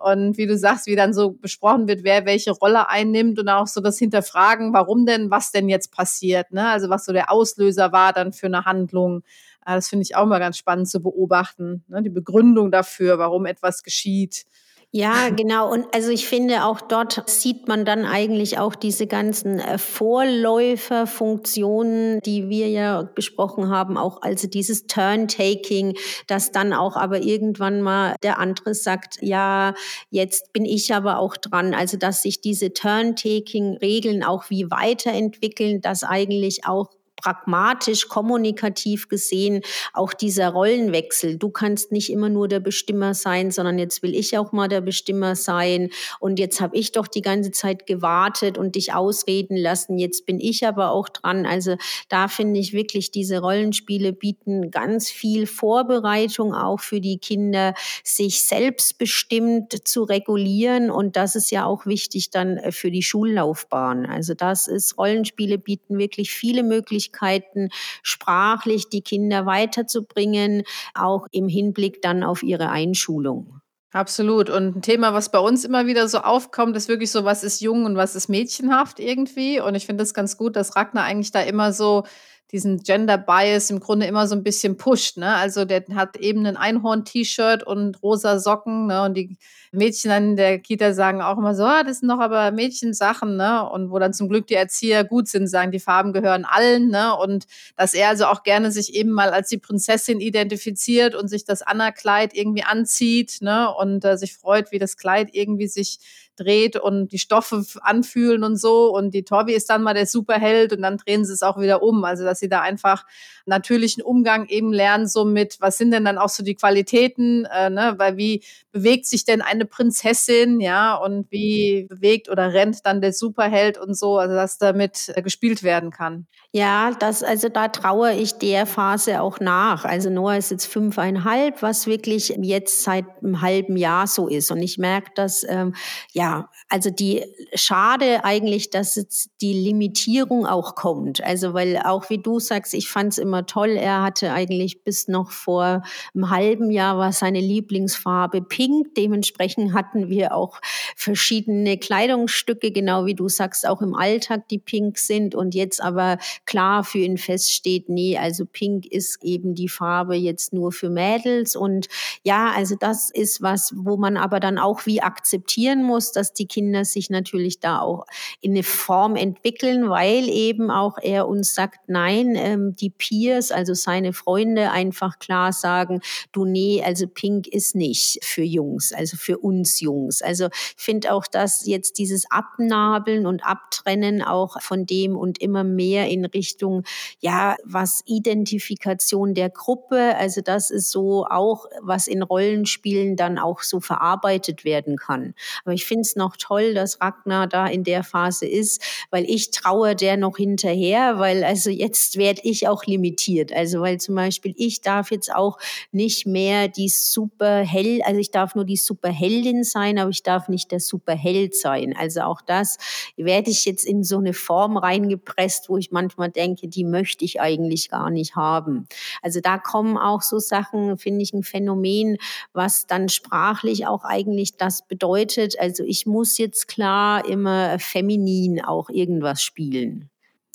Und 0.00 0.38
wie 0.38 0.46
du 0.46 0.56
sagst, 0.56 0.86
wie 0.86 0.96
dann 0.96 1.12
so 1.12 1.32
besprochen 1.32 1.86
wird, 1.86 2.04
wer 2.04 2.24
welche 2.24 2.52
Rolle 2.52 2.88
einnimmt 2.88 3.38
und 3.38 3.50
auch 3.50 3.66
so 3.66 3.82
das 3.82 3.98
Hinterfragen, 3.98 4.72
warum 4.72 5.04
denn, 5.04 5.30
was 5.30 5.52
denn 5.52 5.68
jetzt 5.68 5.92
passiert. 5.92 6.50
Ne? 6.50 6.66
Also 6.66 6.88
was 6.88 7.04
so 7.04 7.12
der 7.12 7.30
Auslöser 7.30 7.92
war 7.92 8.14
dann 8.14 8.32
für 8.32 8.46
eine 8.46 8.64
Handlung. 8.64 9.22
Das 9.66 9.88
finde 9.88 10.04
ich 10.04 10.16
auch 10.16 10.24
mal 10.24 10.38
ganz 10.38 10.56
spannend 10.56 10.88
zu 10.88 11.02
beobachten. 11.02 11.84
Ne? 11.88 12.02
Die 12.02 12.08
Begründung 12.08 12.70
dafür, 12.70 13.18
warum 13.18 13.44
etwas 13.44 13.82
geschieht. 13.82 14.46
Ja, 14.90 15.28
genau. 15.28 15.70
Und 15.70 15.84
also 15.94 16.10
ich 16.10 16.26
finde, 16.26 16.64
auch 16.64 16.80
dort 16.80 17.28
sieht 17.28 17.68
man 17.68 17.84
dann 17.84 18.06
eigentlich 18.06 18.58
auch 18.58 18.74
diese 18.74 19.06
ganzen 19.06 19.60
äh, 19.60 19.76
Vorläuferfunktionen, 19.76 22.20
die 22.22 22.48
wir 22.48 22.70
ja 22.70 23.02
besprochen 23.02 23.68
haben, 23.68 23.98
auch 23.98 24.22
also 24.22 24.48
dieses 24.48 24.86
Turn-Taking, 24.86 25.94
dass 26.26 26.52
dann 26.52 26.72
auch 26.72 26.96
aber 26.96 27.20
irgendwann 27.20 27.82
mal 27.82 28.16
der 28.22 28.38
andere 28.38 28.74
sagt, 28.74 29.18
ja, 29.20 29.74
jetzt 30.08 30.54
bin 30.54 30.64
ich 30.64 30.94
aber 30.94 31.18
auch 31.18 31.36
dran. 31.36 31.74
Also 31.74 31.98
dass 31.98 32.22
sich 32.22 32.40
diese 32.40 32.72
Turn-Taking-Regeln 32.72 34.24
auch 34.24 34.48
wie 34.48 34.70
weiterentwickeln, 34.70 35.82
dass 35.82 36.02
eigentlich 36.02 36.64
auch 36.64 36.88
pragmatisch, 37.20 38.08
kommunikativ 38.08 39.08
gesehen 39.08 39.62
auch 39.92 40.12
dieser 40.12 40.50
Rollenwechsel. 40.50 41.36
Du 41.36 41.50
kannst 41.50 41.92
nicht 41.92 42.10
immer 42.10 42.28
nur 42.28 42.48
der 42.48 42.60
Bestimmer 42.60 43.14
sein, 43.14 43.50
sondern 43.50 43.78
jetzt 43.78 44.02
will 44.02 44.14
ich 44.14 44.38
auch 44.38 44.52
mal 44.52 44.68
der 44.68 44.80
Bestimmer 44.80 45.36
sein. 45.36 45.90
Und 46.20 46.38
jetzt 46.38 46.60
habe 46.60 46.76
ich 46.76 46.92
doch 46.92 47.06
die 47.06 47.22
ganze 47.22 47.50
Zeit 47.50 47.86
gewartet 47.86 48.58
und 48.58 48.76
dich 48.76 48.94
ausreden 48.94 49.56
lassen. 49.56 49.98
Jetzt 49.98 50.26
bin 50.26 50.40
ich 50.40 50.66
aber 50.66 50.92
auch 50.92 51.08
dran. 51.08 51.46
Also 51.46 51.76
da 52.08 52.28
finde 52.28 52.60
ich 52.60 52.72
wirklich, 52.72 53.10
diese 53.10 53.40
Rollenspiele 53.40 54.12
bieten 54.12 54.70
ganz 54.70 55.10
viel 55.10 55.46
Vorbereitung 55.46 56.54
auch 56.54 56.80
für 56.80 57.00
die 57.00 57.18
Kinder, 57.18 57.74
sich 58.04 58.42
selbstbestimmt 58.42 59.86
zu 59.86 60.04
regulieren. 60.04 60.90
Und 60.90 61.16
das 61.16 61.34
ist 61.34 61.50
ja 61.50 61.64
auch 61.64 61.86
wichtig 61.86 62.30
dann 62.30 62.60
für 62.70 62.90
die 62.90 63.02
Schullaufbahn. 63.02 64.06
Also 64.06 64.34
das 64.34 64.68
ist, 64.68 64.98
Rollenspiele 64.98 65.58
bieten 65.58 65.98
wirklich 65.98 66.30
viele 66.30 66.62
Möglichkeiten 66.62 67.07
Möglichkeiten, 67.08 67.70
sprachlich 68.02 68.88
die 68.88 69.02
Kinder 69.02 69.46
weiterzubringen, 69.46 70.62
auch 70.94 71.26
im 71.30 71.48
Hinblick 71.48 72.02
dann 72.02 72.22
auf 72.22 72.42
ihre 72.42 72.70
Einschulung. 72.70 73.60
Absolut. 73.90 74.50
Und 74.50 74.76
ein 74.76 74.82
Thema, 74.82 75.14
was 75.14 75.30
bei 75.30 75.38
uns 75.38 75.64
immer 75.64 75.86
wieder 75.86 76.08
so 76.08 76.18
aufkommt, 76.18 76.76
ist 76.76 76.88
wirklich 76.88 77.10
so, 77.10 77.24
was 77.24 77.42
ist 77.42 77.60
jung 77.60 77.86
und 77.86 77.96
was 77.96 78.14
ist 78.14 78.28
mädchenhaft 78.28 79.00
irgendwie. 79.00 79.60
Und 79.60 79.74
ich 79.74 79.86
finde 79.86 80.04
es 80.04 80.12
ganz 80.12 80.36
gut, 80.36 80.56
dass 80.56 80.76
Ragnar 80.76 81.04
eigentlich 81.04 81.32
da 81.32 81.40
immer 81.40 81.72
so 81.72 82.04
diesen 82.50 82.78
Gender 82.82 83.18
Bias 83.18 83.68
im 83.70 83.78
Grunde 83.78 84.06
immer 84.06 84.26
so 84.26 84.34
ein 84.34 84.42
bisschen 84.42 84.78
pusht. 84.78 85.18
Ne? 85.18 85.34
Also 85.34 85.66
der 85.66 85.84
hat 85.94 86.16
eben 86.16 86.46
ein 86.46 86.56
Einhorn-T-Shirt 86.56 87.62
und 87.62 88.02
rosa 88.02 88.38
Socken. 88.38 88.86
Ne? 88.86 89.02
Und 89.02 89.14
die 89.14 89.36
Mädchen 89.70 90.10
an 90.10 90.36
der 90.36 90.58
Kita 90.58 90.94
sagen 90.94 91.20
auch 91.20 91.36
immer 91.36 91.54
so, 91.54 91.64
ah, 91.64 91.82
das 91.82 91.98
sind 91.98 92.08
noch 92.08 92.20
aber 92.20 92.50
Mädchensachen. 92.50 93.36
Ne? 93.36 93.68
Und 93.68 93.90
wo 93.90 93.98
dann 93.98 94.14
zum 94.14 94.30
Glück 94.30 94.46
die 94.46 94.54
Erzieher 94.54 95.04
gut 95.04 95.28
sind, 95.28 95.46
sagen, 95.46 95.72
die 95.72 95.78
Farben 95.78 96.14
gehören 96.14 96.46
allen. 96.46 96.88
Ne? 96.88 97.14
Und 97.16 97.46
dass 97.76 97.92
er 97.92 98.08
also 98.08 98.24
auch 98.24 98.42
gerne 98.42 98.72
sich 98.72 98.94
eben 98.94 99.10
mal 99.10 99.30
als 99.30 99.50
die 99.50 99.58
Prinzessin 99.58 100.20
identifiziert 100.20 101.14
und 101.14 101.28
sich 101.28 101.44
das 101.44 101.60
Anna-Kleid 101.60 102.34
irgendwie 102.34 102.64
anzieht 102.64 103.38
ne? 103.42 103.68
und 103.74 104.04
äh, 104.06 104.16
sich 104.16 104.34
freut, 104.34 104.72
wie 104.72 104.78
das 104.78 104.96
Kleid 104.96 105.28
irgendwie 105.32 105.68
sich 105.68 105.98
dreht 106.38 106.76
und 106.76 107.12
die 107.12 107.18
Stoffe 107.18 107.64
anfühlen 107.82 108.44
und 108.44 108.56
so. 108.56 108.94
Und 108.94 109.12
die 109.12 109.24
Torvi 109.24 109.52
ist 109.52 109.68
dann 109.70 109.82
mal 109.82 109.94
der 109.94 110.06
Superheld 110.06 110.72
und 110.72 110.82
dann 110.82 110.96
drehen 110.96 111.24
sie 111.24 111.32
es 111.32 111.42
auch 111.42 111.60
wieder 111.60 111.82
um. 111.82 112.04
Also, 112.04 112.24
dass 112.38 112.40
sie 112.40 112.48
da 112.48 112.60
einfach 112.60 113.04
natürlichen 113.46 114.02
Umgang 114.02 114.46
eben 114.46 114.72
lernen, 114.72 115.08
so 115.08 115.24
mit, 115.24 115.56
was 115.60 115.78
sind 115.78 115.90
denn 115.90 116.04
dann 116.04 116.18
auch 116.18 116.28
so 116.28 116.44
die 116.44 116.54
Qualitäten, 116.54 117.46
äh, 117.46 117.70
ne? 117.70 117.94
weil 117.96 118.16
wie 118.16 118.44
bewegt 118.72 119.06
sich 119.06 119.24
denn 119.24 119.42
eine 119.42 119.64
Prinzessin, 119.64 120.60
ja, 120.60 120.94
und 120.94 121.30
wie 121.30 121.86
bewegt 121.88 122.28
oder 122.28 122.52
rennt 122.52 122.84
dann 122.84 123.00
der 123.00 123.12
Superheld 123.12 123.78
und 123.78 123.96
so, 123.96 124.18
also 124.18 124.34
dass 124.34 124.58
damit 124.58 125.10
äh, 125.14 125.22
gespielt 125.22 125.62
werden 125.62 125.90
kann. 125.90 126.26
Ja, 126.52 126.92
das, 126.98 127.22
also 127.22 127.48
da 127.48 127.68
traue 127.68 128.12
ich 128.14 128.34
der 128.34 128.66
Phase 128.66 129.20
auch 129.20 129.40
nach. 129.40 129.84
Also 129.84 130.10
Noah 130.10 130.36
ist 130.36 130.50
jetzt 130.50 130.66
fünfeinhalb, 130.66 131.62
was 131.62 131.86
wirklich 131.86 132.28
jetzt 132.40 132.82
seit 132.82 133.04
einem 133.22 133.40
halben 133.40 133.76
Jahr 133.76 134.06
so 134.06 134.28
ist. 134.28 134.50
Und 134.50 134.62
ich 134.62 134.78
merke, 134.78 135.10
dass, 135.14 135.44
ähm, 135.48 135.74
ja, 136.12 136.48
also 136.68 136.90
die, 136.90 137.24
schade 137.54 138.24
eigentlich, 138.24 138.70
dass 138.70 138.94
jetzt 138.96 139.30
die 139.40 139.52
Limitierung 139.52 140.46
auch 140.46 140.74
kommt. 140.74 141.22
Also, 141.22 141.54
weil 141.54 141.80
auch 141.84 142.10
wie 142.10 142.18
du 142.18 142.27
sagst, 142.38 142.74
ich 142.74 142.88
fand 142.88 143.12
es 143.12 143.18
immer 143.18 143.46
toll, 143.46 143.70
er 143.70 144.02
hatte 144.02 144.32
eigentlich 144.32 144.82
bis 144.84 145.08
noch 145.08 145.30
vor 145.30 145.82
einem 146.14 146.30
halben 146.30 146.70
Jahr 146.70 146.98
war 146.98 147.12
seine 147.12 147.40
Lieblingsfarbe 147.40 148.42
pink. 148.42 148.94
Dementsprechend 148.94 149.72
hatten 149.72 150.08
wir 150.08 150.34
auch 150.34 150.60
verschiedene 150.96 151.78
Kleidungsstücke, 151.78 152.72
genau 152.72 153.06
wie 153.06 153.14
du 153.14 153.28
sagst, 153.28 153.66
auch 153.66 153.80
im 153.80 153.94
Alltag, 153.94 154.48
die 154.48 154.58
pink 154.58 154.98
sind. 154.98 155.34
Und 155.34 155.54
jetzt 155.54 155.82
aber 155.82 156.18
klar 156.44 156.84
für 156.84 156.98
ihn 156.98 157.18
feststeht, 157.18 157.88
nee, 157.88 158.18
also 158.18 158.44
Pink 158.44 158.86
ist 158.86 159.22
eben 159.22 159.54
die 159.54 159.68
Farbe 159.68 160.16
jetzt 160.16 160.52
nur 160.52 160.72
für 160.72 160.90
Mädels. 160.90 161.56
Und 161.56 161.88
ja, 162.22 162.52
also 162.54 162.74
das 162.78 163.10
ist 163.10 163.42
was, 163.42 163.72
wo 163.76 163.96
man 163.96 164.16
aber 164.16 164.40
dann 164.40 164.58
auch 164.58 164.86
wie 164.86 165.00
akzeptieren 165.00 165.82
muss, 165.82 166.12
dass 166.12 166.32
die 166.32 166.46
Kinder 166.46 166.84
sich 166.84 167.10
natürlich 167.10 167.60
da 167.60 167.80
auch 167.80 168.06
in 168.40 168.52
eine 168.52 168.62
Form 168.62 169.16
entwickeln, 169.16 169.88
weil 169.88 170.28
eben 170.28 170.70
auch 170.70 170.98
er 171.00 171.28
uns 171.28 171.54
sagt, 171.54 171.88
nein, 171.88 172.17
ähm, 172.34 172.74
die 172.76 172.90
Peers, 172.90 173.50
also 173.52 173.74
seine 173.74 174.12
Freunde 174.12 174.70
einfach 174.70 175.18
klar 175.18 175.52
sagen, 175.52 176.00
du 176.32 176.44
nee, 176.44 176.82
also 176.84 177.06
Pink 177.06 177.46
ist 177.46 177.74
nicht 177.74 178.24
für 178.24 178.42
Jungs, 178.42 178.92
also 178.92 179.16
für 179.16 179.38
uns 179.38 179.80
Jungs. 179.80 180.22
Also 180.22 180.48
ich 180.76 180.82
finde 180.82 181.12
auch, 181.12 181.26
dass 181.26 181.66
jetzt 181.66 181.98
dieses 181.98 182.30
Abnabeln 182.30 183.26
und 183.26 183.44
Abtrennen 183.44 184.22
auch 184.22 184.60
von 184.60 184.86
dem 184.86 185.16
und 185.16 185.40
immer 185.40 185.64
mehr 185.64 186.08
in 186.08 186.24
Richtung, 186.24 186.84
ja, 187.20 187.56
was 187.64 188.02
Identifikation 188.06 189.34
der 189.34 189.50
Gruppe, 189.50 190.16
also 190.16 190.40
das 190.40 190.70
ist 190.70 190.90
so 190.90 191.26
auch, 191.26 191.66
was 191.80 192.06
in 192.06 192.22
Rollenspielen 192.22 193.16
dann 193.16 193.38
auch 193.38 193.62
so 193.62 193.80
verarbeitet 193.80 194.64
werden 194.64 194.96
kann. 194.96 195.34
Aber 195.64 195.74
ich 195.74 195.86
finde 195.86 196.02
es 196.02 196.16
noch 196.16 196.36
toll, 196.36 196.74
dass 196.74 197.00
Ragnar 197.00 197.46
da 197.46 197.66
in 197.66 197.84
der 197.84 198.04
Phase 198.04 198.46
ist, 198.46 198.82
weil 199.10 199.24
ich 199.24 199.50
traue 199.50 199.94
der 199.96 200.16
noch 200.16 200.36
hinterher, 200.36 201.18
weil 201.18 201.44
also 201.44 201.70
jetzt 201.70 202.07
werde 202.16 202.40
ich 202.44 202.68
auch 202.68 202.84
limitiert. 202.84 203.52
Also 203.52 203.80
weil 203.80 203.98
zum 203.98 204.14
Beispiel 204.14 204.54
ich 204.56 204.80
darf 204.80 205.10
jetzt 205.10 205.34
auch 205.34 205.58
nicht 205.92 206.26
mehr 206.26 206.68
die 206.68 206.88
Superheld, 206.88 208.04
also 208.04 208.20
ich 208.20 208.30
darf 208.30 208.54
nur 208.54 208.64
die 208.64 208.76
Superheldin 208.76 209.64
sein, 209.64 209.98
aber 209.98 210.10
ich 210.10 210.22
darf 210.22 210.48
nicht 210.48 210.70
der 210.70 210.80
Superheld 210.80 211.56
sein. 211.56 211.94
Also 211.96 212.22
auch 212.22 212.40
das 212.40 212.78
werde 213.16 213.50
ich 213.50 213.64
jetzt 213.64 213.84
in 213.84 214.04
so 214.04 214.18
eine 214.18 214.32
Form 214.32 214.76
reingepresst, 214.76 215.68
wo 215.68 215.76
ich 215.76 215.90
manchmal 215.90 216.30
denke, 216.30 216.68
die 216.68 216.84
möchte 216.84 217.24
ich 217.24 217.40
eigentlich 217.40 217.88
gar 217.90 218.10
nicht 218.10 218.36
haben. 218.36 218.86
Also 219.22 219.40
da 219.40 219.58
kommen 219.58 219.96
auch 219.96 220.22
so 220.22 220.38
Sachen, 220.38 220.98
finde 220.98 221.22
ich, 221.22 221.32
ein 221.32 221.42
Phänomen, 221.42 222.16
was 222.52 222.86
dann 222.86 223.08
sprachlich 223.08 223.86
auch 223.86 224.04
eigentlich 224.04 224.56
das 224.56 224.86
bedeutet. 224.86 225.58
Also 225.58 225.84
ich 225.84 226.06
muss 226.06 226.38
jetzt 226.38 226.68
klar 226.68 227.24
immer 227.28 227.78
feminin 227.78 228.64
auch 228.64 228.90
irgendwas 228.90 229.42
spielen. 229.42 230.10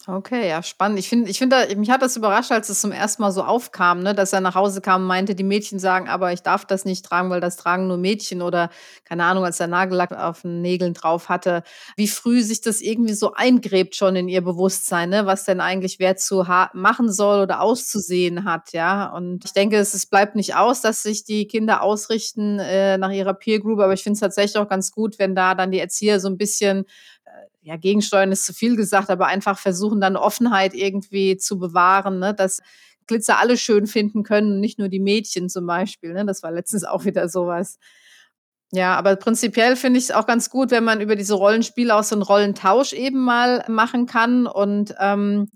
Okay, 0.05 0.49
ja, 0.49 0.61
spannend. 0.61 0.99
Ich 0.99 1.07
finde, 1.07 1.29
ich 1.31 1.37
finde, 1.37 1.73
mich 1.77 1.89
hat 1.89 2.01
das 2.01 2.17
überrascht, 2.17 2.51
als 2.51 2.67
es 2.67 2.81
zum 2.81 2.91
ersten 2.91 3.21
Mal 3.21 3.31
so 3.31 3.41
aufkam, 3.41 4.03
ne, 4.03 4.13
dass 4.13 4.33
er 4.33 4.41
nach 4.41 4.53
Hause 4.53 4.81
kam 4.81 5.03
und 5.03 5.07
meinte, 5.07 5.33
die 5.33 5.45
Mädchen 5.45 5.79
sagen, 5.79 6.09
aber 6.09 6.33
ich 6.33 6.41
darf 6.41 6.65
das 6.65 6.83
nicht 6.83 7.05
tragen, 7.05 7.29
weil 7.29 7.39
das 7.39 7.55
tragen 7.55 7.87
nur 7.87 7.95
Mädchen 7.95 8.41
oder 8.41 8.69
keine 9.05 9.23
Ahnung, 9.23 9.45
als 9.45 9.61
er 9.61 9.67
Nagellack 9.67 10.11
auf 10.11 10.41
den 10.41 10.61
Nägeln 10.61 10.93
drauf 10.93 11.29
hatte, 11.29 11.63
wie 11.95 12.09
früh 12.09 12.41
sich 12.41 12.59
das 12.59 12.81
irgendwie 12.81 13.13
so 13.13 13.31
eingräbt 13.33 13.95
schon 13.95 14.17
in 14.17 14.27
ihr 14.27 14.41
Bewusstsein, 14.41 15.09
ne, 15.09 15.25
was 15.25 15.45
denn 15.45 15.61
eigentlich 15.61 15.99
wer 15.99 16.17
zu 16.17 16.43
machen 16.73 17.09
soll 17.09 17.41
oder 17.41 17.61
auszusehen 17.61 18.43
hat, 18.43 18.73
ja. 18.73 19.07
Und 19.09 19.45
ich 19.45 19.53
denke, 19.53 19.77
es, 19.77 19.93
es 19.93 20.05
bleibt 20.05 20.35
nicht 20.35 20.53
aus, 20.57 20.81
dass 20.81 21.01
sich 21.03 21.23
die 21.23 21.47
Kinder 21.47 21.81
ausrichten 21.81 22.59
äh, 22.59 22.97
nach 22.97 23.11
ihrer 23.11 23.33
Peer 23.33 23.61
Group, 23.61 23.79
aber 23.79 23.93
ich 23.93 24.03
finde 24.03 24.15
es 24.15 24.19
tatsächlich 24.19 24.57
auch 24.57 24.67
ganz 24.67 24.91
gut, 24.91 25.17
wenn 25.17 25.33
da 25.33 25.55
dann 25.55 25.71
die 25.71 25.79
Erzieher 25.79 26.19
so 26.19 26.27
ein 26.27 26.37
bisschen 26.37 26.85
ja, 27.63 27.77
gegensteuern 27.77 28.31
ist 28.31 28.45
zu 28.45 28.53
viel 28.53 28.75
gesagt, 28.75 29.09
aber 29.09 29.27
einfach 29.27 29.57
versuchen 29.57 30.01
dann 30.01 30.17
Offenheit 30.17 30.73
irgendwie 30.73 31.37
zu 31.37 31.57
bewahren, 31.57 32.19
ne, 32.19 32.33
dass 32.33 32.61
Glitzer 33.07 33.39
alle 33.39 33.57
schön 33.57 33.87
finden 33.87 34.23
können, 34.23 34.59
nicht 34.59 34.79
nur 34.79 34.89
die 34.89 34.99
Mädchen 34.99 35.49
zum 35.49 35.65
Beispiel. 35.65 36.13
Ne? 36.13 36.25
Das 36.25 36.43
war 36.43 36.51
letztens 36.51 36.83
auch 36.83 37.05
wieder 37.05 37.27
sowas. 37.29 37.79
Ja, 38.71 38.95
aber 38.95 39.15
prinzipiell 39.15 39.75
finde 39.75 39.99
ich 39.99 40.05
es 40.05 40.11
auch 40.11 40.25
ganz 40.25 40.49
gut, 40.49 40.71
wenn 40.71 40.83
man 40.83 40.99
über 40.99 41.15
diese 41.15 41.35
Rollenspiele 41.35 41.95
auch 41.95 42.03
so 42.03 42.15
einen 42.15 42.23
Rollentausch 42.23 42.93
eben 42.93 43.23
mal 43.23 43.63
machen 43.67 44.07
kann 44.07 44.47
und 44.47 44.95
ähm, 44.99 45.51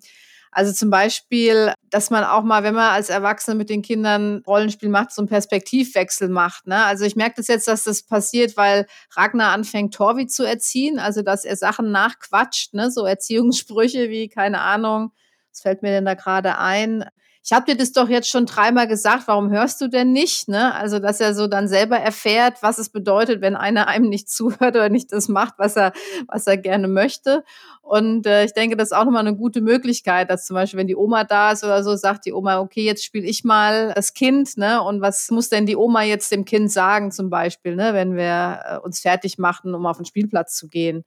also 0.51 0.73
zum 0.73 0.89
Beispiel, 0.89 1.73
dass 1.89 2.09
man 2.09 2.23
auch 2.23 2.43
mal, 2.43 2.63
wenn 2.63 2.73
man 2.73 2.91
als 2.91 3.09
Erwachsene 3.09 3.55
mit 3.55 3.69
den 3.69 3.81
Kindern 3.81 4.43
Rollenspiel 4.47 4.89
macht, 4.89 5.11
so 5.11 5.21
einen 5.21 5.29
Perspektivwechsel 5.29 6.29
macht. 6.29 6.67
Ne? 6.67 6.83
Also 6.85 7.05
ich 7.05 7.15
merke 7.15 7.35
das 7.37 7.47
jetzt, 7.47 7.67
dass 7.67 7.83
das 7.83 8.03
passiert, 8.03 8.57
weil 8.57 8.87
Ragnar 9.11 9.51
anfängt, 9.53 9.93
Torvi 9.93 10.27
zu 10.27 10.43
erziehen, 10.43 10.99
also 10.99 11.21
dass 11.21 11.45
er 11.45 11.55
Sachen 11.55 11.91
nachquatscht, 11.91 12.73
ne? 12.73 12.91
so 12.91 13.05
Erziehungssprüche 13.05 14.09
wie, 14.09 14.29
keine 14.29 14.61
Ahnung, 14.61 15.11
Was 15.51 15.61
fällt 15.61 15.81
mir 15.81 15.89
denn 15.91 16.05
da 16.05 16.13
gerade 16.13 16.57
ein? 16.57 17.05
Ich 17.47 17.53
habe 17.53 17.65
dir 17.65 17.77
das 17.77 17.93
doch 17.93 18.09
jetzt 18.09 18.29
schon 18.29 18.45
dreimal 18.45 18.89
gesagt, 18.89 19.23
warum 19.27 19.49
hörst 19.49 19.79
du 19.79 19.87
denn 19.87 20.11
nicht? 20.11 20.49
Ne? 20.49 20.75
Also, 20.75 20.99
dass 20.99 21.21
er 21.21 21.33
so 21.33 21.47
dann 21.47 21.69
selber 21.69 21.95
erfährt, 21.95 22.57
was 22.61 22.77
es 22.77 22.89
bedeutet, 22.89 23.39
wenn 23.39 23.55
einer 23.55 23.87
einem 23.87 24.09
nicht 24.09 24.29
zuhört 24.29 24.75
oder 24.75 24.89
nicht 24.89 25.13
das 25.13 25.29
macht, 25.29 25.53
was 25.57 25.77
er, 25.77 25.93
was 26.27 26.45
er 26.45 26.57
gerne 26.57 26.89
möchte. 26.89 27.45
Und 27.87 28.27
äh, 28.27 28.43
ich 28.43 28.53
denke, 28.53 28.75
das 28.75 28.89
ist 28.89 28.97
auch 28.97 29.05
nochmal 29.05 29.25
eine 29.25 29.37
gute 29.37 29.61
Möglichkeit, 29.61 30.29
dass 30.29 30.45
zum 30.45 30.55
Beispiel, 30.55 30.77
wenn 30.77 30.87
die 30.87 30.97
Oma 30.97 31.23
da 31.23 31.53
ist 31.53 31.63
oder 31.63 31.85
so, 31.85 31.95
sagt 31.95 32.25
die 32.25 32.33
Oma, 32.33 32.59
okay, 32.59 32.83
jetzt 32.83 33.05
spiele 33.05 33.25
ich 33.25 33.45
mal 33.45 33.93
das 33.95 34.13
Kind, 34.13 34.57
ne? 34.57 34.83
Und 34.83 34.99
was 34.99 35.31
muss 35.31 35.47
denn 35.47 35.65
die 35.65 35.77
Oma 35.77 36.03
jetzt 36.03 36.29
dem 36.33 36.43
Kind 36.43 36.69
sagen, 36.69 37.11
zum 37.11 37.29
Beispiel, 37.29 37.77
ne, 37.77 37.93
wenn 37.93 38.17
wir 38.17 38.59
äh, 38.65 38.77
uns 38.79 38.99
fertig 38.99 39.37
machen, 39.37 39.73
um 39.73 39.85
auf 39.85 39.95
den 39.95 40.05
Spielplatz 40.05 40.57
zu 40.57 40.67
gehen? 40.67 41.05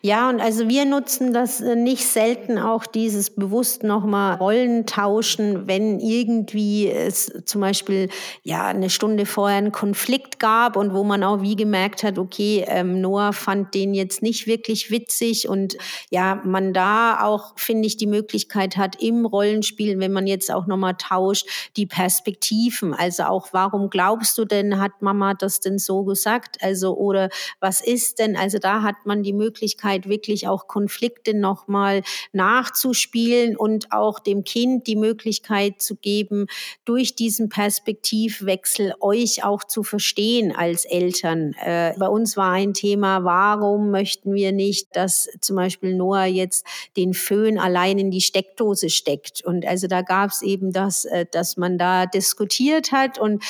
Ja, 0.00 0.28
und 0.28 0.40
also 0.40 0.68
wir 0.68 0.84
nutzen 0.84 1.32
das 1.32 1.60
äh, 1.60 1.76
nicht 1.76 2.04
selten 2.06 2.58
auch 2.58 2.86
dieses 2.86 3.34
bewusst 3.34 3.84
nochmal 3.84 4.36
Rollen 4.36 4.86
tauschen, 4.86 5.68
wenn 5.76 6.00
irgendwie 6.00 6.88
es 6.88 7.30
zum 7.44 7.60
Beispiel 7.60 8.08
ja 8.42 8.66
eine 8.66 8.88
Stunde 8.88 9.26
vorher 9.26 9.58
einen 9.58 9.72
Konflikt 9.72 10.38
gab 10.38 10.76
und 10.76 10.94
wo 10.94 11.04
man 11.04 11.22
auch 11.22 11.42
wie 11.42 11.54
gemerkt 11.54 12.02
hat, 12.02 12.18
okay, 12.18 12.64
ähm, 12.66 13.02
Noah 13.02 13.34
fand 13.34 13.74
den 13.74 13.92
jetzt 13.92 14.22
nicht 14.22 14.46
wirklich 14.46 14.90
witzig 14.90 15.48
und 15.48 15.76
ja, 16.10 16.40
man 16.44 16.72
da 16.72 17.20
auch, 17.22 17.58
finde 17.58 17.86
ich, 17.86 17.98
die 17.98 18.06
Möglichkeit 18.06 18.78
hat 18.78 19.02
im 19.02 19.26
Rollenspiel, 19.26 19.98
wenn 19.98 20.12
man 20.12 20.26
jetzt 20.26 20.50
auch 20.50 20.66
nochmal 20.66 20.94
tauscht, 20.98 21.46
die 21.76 21.86
Perspektiven. 21.86 22.94
Also 22.94 23.24
auch, 23.24 23.48
warum 23.52 23.90
glaubst 23.90 24.38
du 24.38 24.46
denn, 24.46 24.80
hat 24.80 25.02
Mama 25.02 25.34
das 25.34 25.60
denn 25.60 25.78
so 25.78 26.04
gesagt? 26.04 26.56
Also, 26.62 26.96
oder 26.96 27.28
was 27.60 27.82
ist 27.82 28.18
denn? 28.18 28.36
Also 28.36 28.58
da 28.58 28.80
hat 28.80 28.96
man 29.04 29.22
die 29.22 29.34
Möglichkeit, 29.34 30.08
wirklich 30.08 30.48
auch 30.48 30.68
Konflikte 30.68 31.34
nochmal 31.34 32.02
nachzuspielen 32.32 33.56
und 33.56 33.92
auch 33.92 34.18
dem 34.18 34.44
Kind 34.44 34.86
die 34.86 34.96
Möglichkeit 34.96 35.65
zu 35.70 35.96
geben, 35.96 36.46
durch 36.84 37.14
diesen 37.14 37.48
Perspektivwechsel 37.48 38.94
euch 39.00 39.44
auch 39.44 39.64
zu 39.64 39.82
verstehen 39.82 40.54
als 40.54 40.84
Eltern. 40.84 41.54
Äh, 41.60 41.94
bei 41.98 42.08
uns 42.08 42.36
war 42.36 42.52
ein 42.52 42.74
Thema, 42.74 43.24
warum 43.24 43.90
möchten 43.90 44.34
wir 44.34 44.52
nicht, 44.52 44.94
dass 44.94 45.28
zum 45.40 45.56
Beispiel 45.56 45.94
Noah 45.94 46.24
jetzt 46.24 46.66
den 46.96 47.14
Föhn 47.14 47.58
allein 47.58 47.98
in 47.98 48.10
die 48.10 48.20
Steckdose 48.20 48.90
steckt. 48.90 49.42
Und 49.44 49.66
also 49.66 49.86
da 49.86 50.02
gab 50.02 50.30
es 50.30 50.42
eben 50.42 50.72
das, 50.72 51.04
äh, 51.04 51.26
dass 51.30 51.56
man 51.56 51.78
da 51.78 52.06
diskutiert 52.06 52.92
hat. 52.92 53.18
Und 53.18 53.42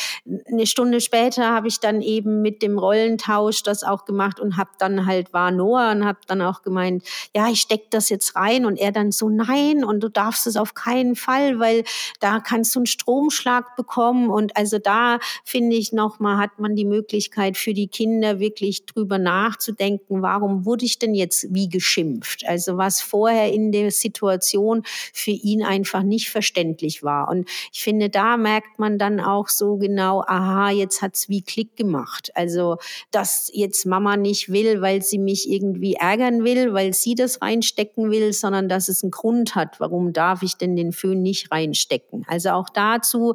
eine 0.50 0.66
Stunde 0.66 1.00
später 1.00 1.50
habe 1.50 1.68
ich 1.68 1.80
dann 1.80 2.02
eben 2.02 2.42
mit 2.42 2.62
dem 2.62 2.78
Rollentausch 2.78 3.62
das 3.62 3.84
auch 3.84 4.04
gemacht 4.04 4.40
und 4.40 4.56
habe 4.56 4.70
dann 4.78 5.06
halt 5.06 5.32
war 5.32 5.50
Noah 5.50 5.92
und 5.92 6.04
habe 6.04 6.18
dann 6.26 6.42
auch 6.42 6.62
gemeint, 6.62 7.04
ja, 7.34 7.48
ich 7.48 7.60
stecke 7.60 7.86
das 7.90 8.08
jetzt 8.08 8.36
rein 8.36 8.66
und 8.66 8.78
er 8.78 8.92
dann 8.92 9.12
so, 9.12 9.28
nein, 9.28 9.84
und 9.84 10.00
du 10.00 10.08
darfst 10.08 10.46
es 10.46 10.56
auf 10.56 10.74
keinen 10.74 11.16
Fall, 11.16 11.58
weil 11.58 11.84
da 12.20 12.40
kannst 12.40 12.74
du 12.74 12.80
einen 12.80 12.86
Stromschlag 12.86 13.76
bekommen 13.76 14.30
und 14.30 14.56
also 14.56 14.78
da 14.78 15.18
finde 15.44 15.76
ich 15.76 15.92
nochmal, 15.92 16.38
hat 16.38 16.58
man 16.58 16.76
die 16.76 16.84
Möglichkeit 16.84 17.56
für 17.56 17.74
die 17.74 17.88
Kinder 17.88 18.40
wirklich 18.40 18.86
drüber 18.86 19.18
nachzudenken, 19.18 20.22
warum 20.22 20.64
wurde 20.64 20.84
ich 20.84 20.98
denn 20.98 21.14
jetzt 21.14 21.46
wie 21.54 21.68
geschimpft? 21.68 22.44
Also 22.46 22.76
was 22.76 23.00
vorher 23.00 23.52
in 23.52 23.72
der 23.72 23.90
Situation 23.90 24.82
für 25.12 25.30
ihn 25.30 25.62
einfach 25.62 26.02
nicht 26.02 26.30
verständlich 26.30 27.02
war. 27.02 27.28
Und 27.28 27.48
ich 27.72 27.82
finde, 27.82 28.10
da 28.10 28.36
merkt 28.36 28.78
man 28.78 28.98
dann 28.98 29.20
auch 29.20 29.48
so 29.48 29.76
genau, 29.76 30.22
aha, 30.26 30.70
jetzt 30.70 31.02
hat's 31.02 31.28
wie 31.28 31.42
Klick 31.42 31.76
gemacht. 31.76 32.30
Also, 32.34 32.76
dass 33.10 33.50
jetzt 33.52 33.86
Mama 33.86 34.16
nicht 34.16 34.50
will, 34.50 34.80
weil 34.82 35.02
sie 35.02 35.18
mich 35.18 35.50
irgendwie 35.50 35.94
ärgern 35.94 36.44
will, 36.44 36.74
weil 36.74 36.92
sie 36.94 37.14
das 37.14 37.42
reinstecken 37.42 38.10
will, 38.10 38.32
sondern 38.32 38.68
dass 38.68 38.88
es 38.88 39.02
einen 39.02 39.10
Grund 39.10 39.54
hat, 39.54 39.80
warum 39.80 40.12
darf 40.12 40.42
ich 40.42 40.56
denn 40.56 40.76
den 40.76 40.92
Föhn 40.92 41.22
nicht 41.22 41.50
reinstecken. 41.50 41.85
Also 42.26 42.50
auch 42.50 42.68
dazu 42.68 43.34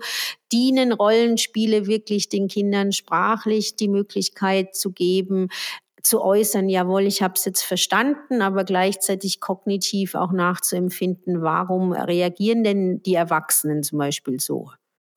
dienen 0.52 0.92
Rollenspiele 0.92 1.88
wirklich 1.88 2.30
den 2.30 2.48
Kindern 2.48 2.92
sprachlich 2.92 3.76
die 3.76 3.88
Möglichkeit 3.88 4.76
zu 4.76 4.92
geben, 4.92 5.50
zu 6.04 6.22
äußern, 6.22 6.68
jawohl, 6.68 7.04
ich 7.04 7.22
habe 7.22 7.36
es 7.36 7.46
jetzt 7.46 7.62
verstanden, 7.62 8.42
aber 8.42 8.64
gleichzeitig 8.64 9.40
kognitiv 9.40 10.16
auch 10.16 10.32
nachzuempfinden, 10.32 11.42
warum 11.42 11.94
reagieren 11.94 12.64
denn 12.64 13.04
die 13.04 13.16
Erwachsenen 13.16 13.84
zum 13.84 14.00
Beispiel 14.00 14.40
so? 14.40 14.72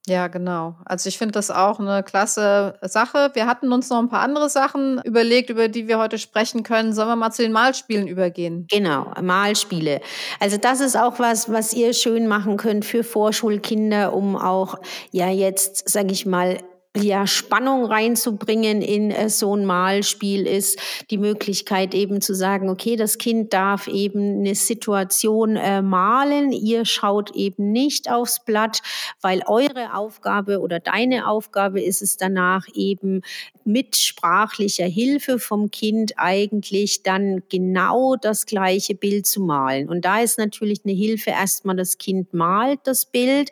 Ja, 0.07 0.29
genau. 0.29 0.77
Also 0.85 1.09
ich 1.09 1.17
finde 1.17 1.33
das 1.33 1.51
auch 1.51 1.81
eine 1.81 2.03
klasse 2.03 2.79
Sache. 2.83 3.31
Wir 3.33 3.47
hatten 3.47 3.73
uns 3.73 3.89
noch 3.89 3.99
ein 3.99 4.11
paar 4.11 4.21
andere 4.21 4.51
Sachen 4.51 5.01
überlegt, 5.03 5.49
über 5.49 5.69
die 5.69 5.89
wir 5.89 5.99
heute 5.99 6.19
sprechen 6.19 6.63
können. 6.63 6.93
Sollen 6.93 7.09
wir 7.09 7.17
mal 7.17 7.31
zu 7.31 7.43
den 7.43 7.53
Malspielen 7.53 8.07
übergehen? 8.07 8.67
Genau, 8.71 9.11
Malspiele. 9.23 10.03
Also 10.41 10.59
das 10.59 10.81
ist 10.81 10.97
auch 10.97 11.19
was, 11.19 11.51
was 11.51 11.73
ihr 11.73 11.95
schön 11.95 12.27
machen 12.27 12.59
könnt 12.59 12.85
für 12.85 13.03
Vorschulkinder, 13.03 14.13
um 14.13 14.37
auch 14.37 14.77
ja 15.11 15.31
jetzt, 15.31 15.89
sage 15.89 16.13
ich 16.13 16.27
mal, 16.27 16.59
ja, 16.97 17.27
Spannung 17.27 17.87
reinzubringen 17.87 18.81
in 18.81 19.11
äh, 19.11 19.29
so 19.29 19.57
ein 19.57 19.65
Malspiel 19.65 20.47
ist 20.47 20.79
die 21.11 21.19
Möglichkeit 21.19 21.93
eben 21.93 22.21
zu 22.21 22.35
sagen, 22.35 22.69
okay, 22.69 22.95
das 22.95 23.19
Kind 23.19 23.53
darf 23.53 23.89
eben 23.89 24.39
eine 24.39 24.55
Situation 24.55 25.57
äh, 25.57 25.83
malen, 25.83 26.53
ihr 26.53 26.85
schaut 26.85 27.35
eben 27.35 27.73
nicht 27.73 28.11
aufs 28.11 28.45
Blatt, 28.45 28.81
weil 29.21 29.43
eure 29.47 29.95
Aufgabe 29.95 30.61
oder 30.61 30.79
deine 30.79 31.27
Aufgabe 31.27 31.83
ist 31.83 32.01
es 32.01 32.17
danach 32.17 32.67
eben 32.75 33.23
mit 33.65 33.97
sprachlicher 33.97 34.87
Hilfe 34.87 35.41
vom 35.41 35.71
Kind 35.73 36.13
eigentlich 36.17 37.03
dann 37.03 37.43
genau 37.49 38.15
das 38.15 38.47
gleiche 38.47 38.95
Bild 38.95 39.27
zu 39.27 39.41
malen. 39.41 39.89
Und 39.89 40.05
da 40.05 40.21
ist 40.21 40.39
natürlich 40.39 40.83
eine 40.85 40.95
Hilfe 40.95 41.31
erstmal, 41.31 41.75
das 41.75 41.99
Kind 41.99 42.33
malt 42.35 42.81
das 42.85 43.07
Bild 43.07 43.51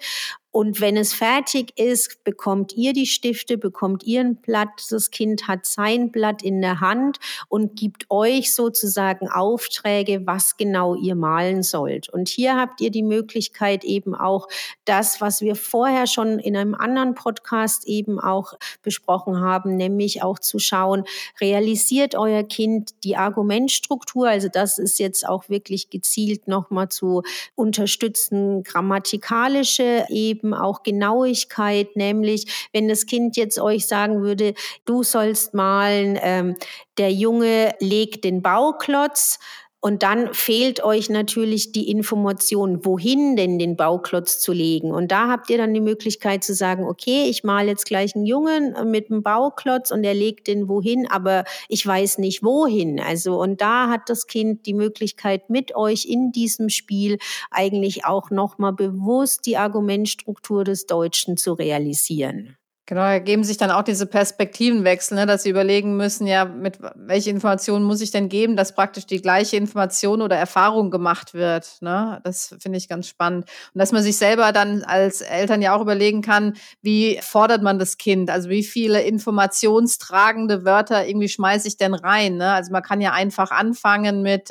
und 0.52 0.82
wenn 0.82 0.98
es 0.98 1.14
fertig 1.14 1.78
ist, 1.78 2.24
bekommt 2.24 2.74
ihr 2.74 2.92
die 2.92 3.06
Stifte, 3.06 3.56
bekommt 3.56 4.04
ihr 4.04 4.20
ein 4.20 4.36
Blatt. 4.36 4.68
Das 4.90 5.10
Kind 5.10 5.48
hat 5.48 5.64
sein 5.64 6.12
Blatt 6.12 6.42
in 6.42 6.60
der 6.60 6.80
Hand 6.80 7.18
und 7.48 7.74
gibt 7.74 8.04
euch 8.10 8.52
sozusagen 8.54 9.30
Aufträge, 9.30 10.26
was 10.26 10.58
genau 10.58 10.94
ihr 10.94 11.14
malen 11.14 11.62
sollt. 11.62 12.10
Und 12.10 12.28
hier 12.28 12.54
habt 12.54 12.82
ihr 12.82 12.90
die 12.90 13.02
Möglichkeit 13.02 13.82
eben 13.82 14.14
auch 14.14 14.46
das, 14.84 15.22
was 15.22 15.40
wir 15.40 15.56
vorher 15.56 16.06
schon 16.06 16.38
in 16.38 16.54
einem 16.54 16.74
anderen 16.74 17.14
Podcast 17.14 17.86
eben 17.86 18.20
auch 18.20 18.52
besprochen 18.82 19.40
haben, 19.40 19.76
nämlich 19.76 20.22
auch 20.22 20.38
zu 20.38 20.58
schauen, 20.58 21.04
realisiert 21.40 22.14
euer 22.14 22.42
Kind 22.42 22.90
die 23.04 23.16
Argumentstruktur? 23.16 24.28
Also 24.28 24.48
das 24.52 24.78
ist 24.78 24.98
jetzt 24.98 25.26
auch 25.26 25.48
wirklich 25.48 25.88
gezielt 25.88 26.46
nochmal 26.46 26.90
zu 26.90 27.22
unterstützen, 27.54 28.64
grammatikalische 28.64 30.04
eben 30.10 30.41
eben 30.42 30.54
auch 30.54 30.82
Genauigkeit, 30.82 31.96
nämlich 31.96 32.68
wenn 32.72 32.88
das 32.88 33.06
Kind 33.06 33.36
jetzt 33.36 33.58
euch 33.58 33.86
sagen 33.86 34.22
würde, 34.22 34.54
du 34.84 35.02
sollst 35.02 35.54
malen, 35.54 36.18
ähm, 36.20 36.56
der 36.98 37.12
Junge 37.12 37.74
legt 37.80 38.24
den 38.24 38.42
Bauklotz, 38.42 39.38
und 39.84 40.04
dann 40.04 40.32
fehlt 40.32 40.84
euch 40.84 41.10
natürlich 41.10 41.72
die 41.72 41.90
Information, 41.90 42.84
wohin 42.84 43.34
denn 43.34 43.58
den 43.58 43.74
Bauklotz 43.76 44.38
zu 44.38 44.52
legen. 44.52 44.92
Und 44.92 45.10
da 45.10 45.26
habt 45.26 45.50
ihr 45.50 45.58
dann 45.58 45.74
die 45.74 45.80
Möglichkeit 45.80 46.44
zu 46.44 46.54
sagen, 46.54 46.84
okay, 46.84 47.24
ich 47.28 47.42
male 47.42 47.70
jetzt 47.70 47.86
gleich 47.86 48.14
einen 48.14 48.24
Jungen 48.24 48.76
mit 48.88 49.10
einem 49.10 49.24
Bauklotz 49.24 49.90
und 49.90 50.04
er 50.04 50.14
legt 50.14 50.46
den 50.46 50.68
wohin, 50.68 51.08
aber 51.10 51.42
ich 51.68 51.84
weiß 51.84 52.18
nicht 52.18 52.44
wohin. 52.44 53.00
Also, 53.00 53.40
und 53.40 53.60
da 53.60 53.88
hat 53.88 54.08
das 54.08 54.28
Kind 54.28 54.66
die 54.66 54.74
Möglichkeit 54.74 55.50
mit 55.50 55.74
euch 55.74 56.04
in 56.04 56.30
diesem 56.30 56.68
Spiel 56.68 57.18
eigentlich 57.50 58.04
auch 58.04 58.30
nochmal 58.30 58.74
bewusst 58.74 59.46
die 59.46 59.56
Argumentstruktur 59.56 60.62
des 60.62 60.86
Deutschen 60.86 61.36
zu 61.36 61.54
realisieren. 61.54 62.56
Genau, 62.86 63.02
ergeben 63.02 63.44
sich 63.44 63.58
dann 63.58 63.70
auch 63.70 63.84
diese 63.84 64.06
Perspektivenwechsel, 64.06 65.16
ne, 65.16 65.24
dass 65.24 65.44
sie 65.44 65.50
überlegen 65.50 65.96
müssen, 65.96 66.26
ja, 66.26 66.44
mit 66.44 66.78
welche 66.96 67.30
Informationen 67.30 67.84
muss 67.84 68.00
ich 68.00 68.10
denn 68.10 68.28
geben, 68.28 68.56
dass 68.56 68.74
praktisch 68.74 69.06
die 69.06 69.22
gleiche 69.22 69.56
Information 69.56 70.20
oder 70.20 70.36
Erfahrung 70.36 70.90
gemacht 70.90 71.32
wird. 71.32 71.80
Ne? 71.80 72.20
Das 72.24 72.56
finde 72.58 72.78
ich 72.78 72.88
ganz 72.88 73.06
spannend. 73.06 73.48
Und 73.72 73.78
dass 73.78 73.92
man 73.92 74.02
sich 74.02 74.16
selber 74.16 74.50
dann 74.50 74.82
als 74.82 75.20
Eltern 75.20 75.62
ja 75.62 75.76
auch 75.76 75.80
überlegen 75.80 76.22
kann, 76.22 76.54
wie 76.82 77.20
fordert 77.22 77.62
man 77.62 77.78
das 77.78 77.98
Kind? 77.98 78.30
Also 78.30 78.48
wie 78.48 78.64
viele 78.64 79.00
informationstragende 79.02 80.64
Wörter 80.64 81.06
irgendwie 81.06 81.28
schmeiße 81.28 81.68
ich 81.68 81.76
denn 81.76 81.94
rein? 81.94 82.36
Ne? 82.36 82.50
Also 82.52 82.72
man 82.72 82.82
kann 82.82 83.00
ja 83.00 83.12
einfach 83.12 83.52
anfangen 83.52 84.22
mit 84.22 84.50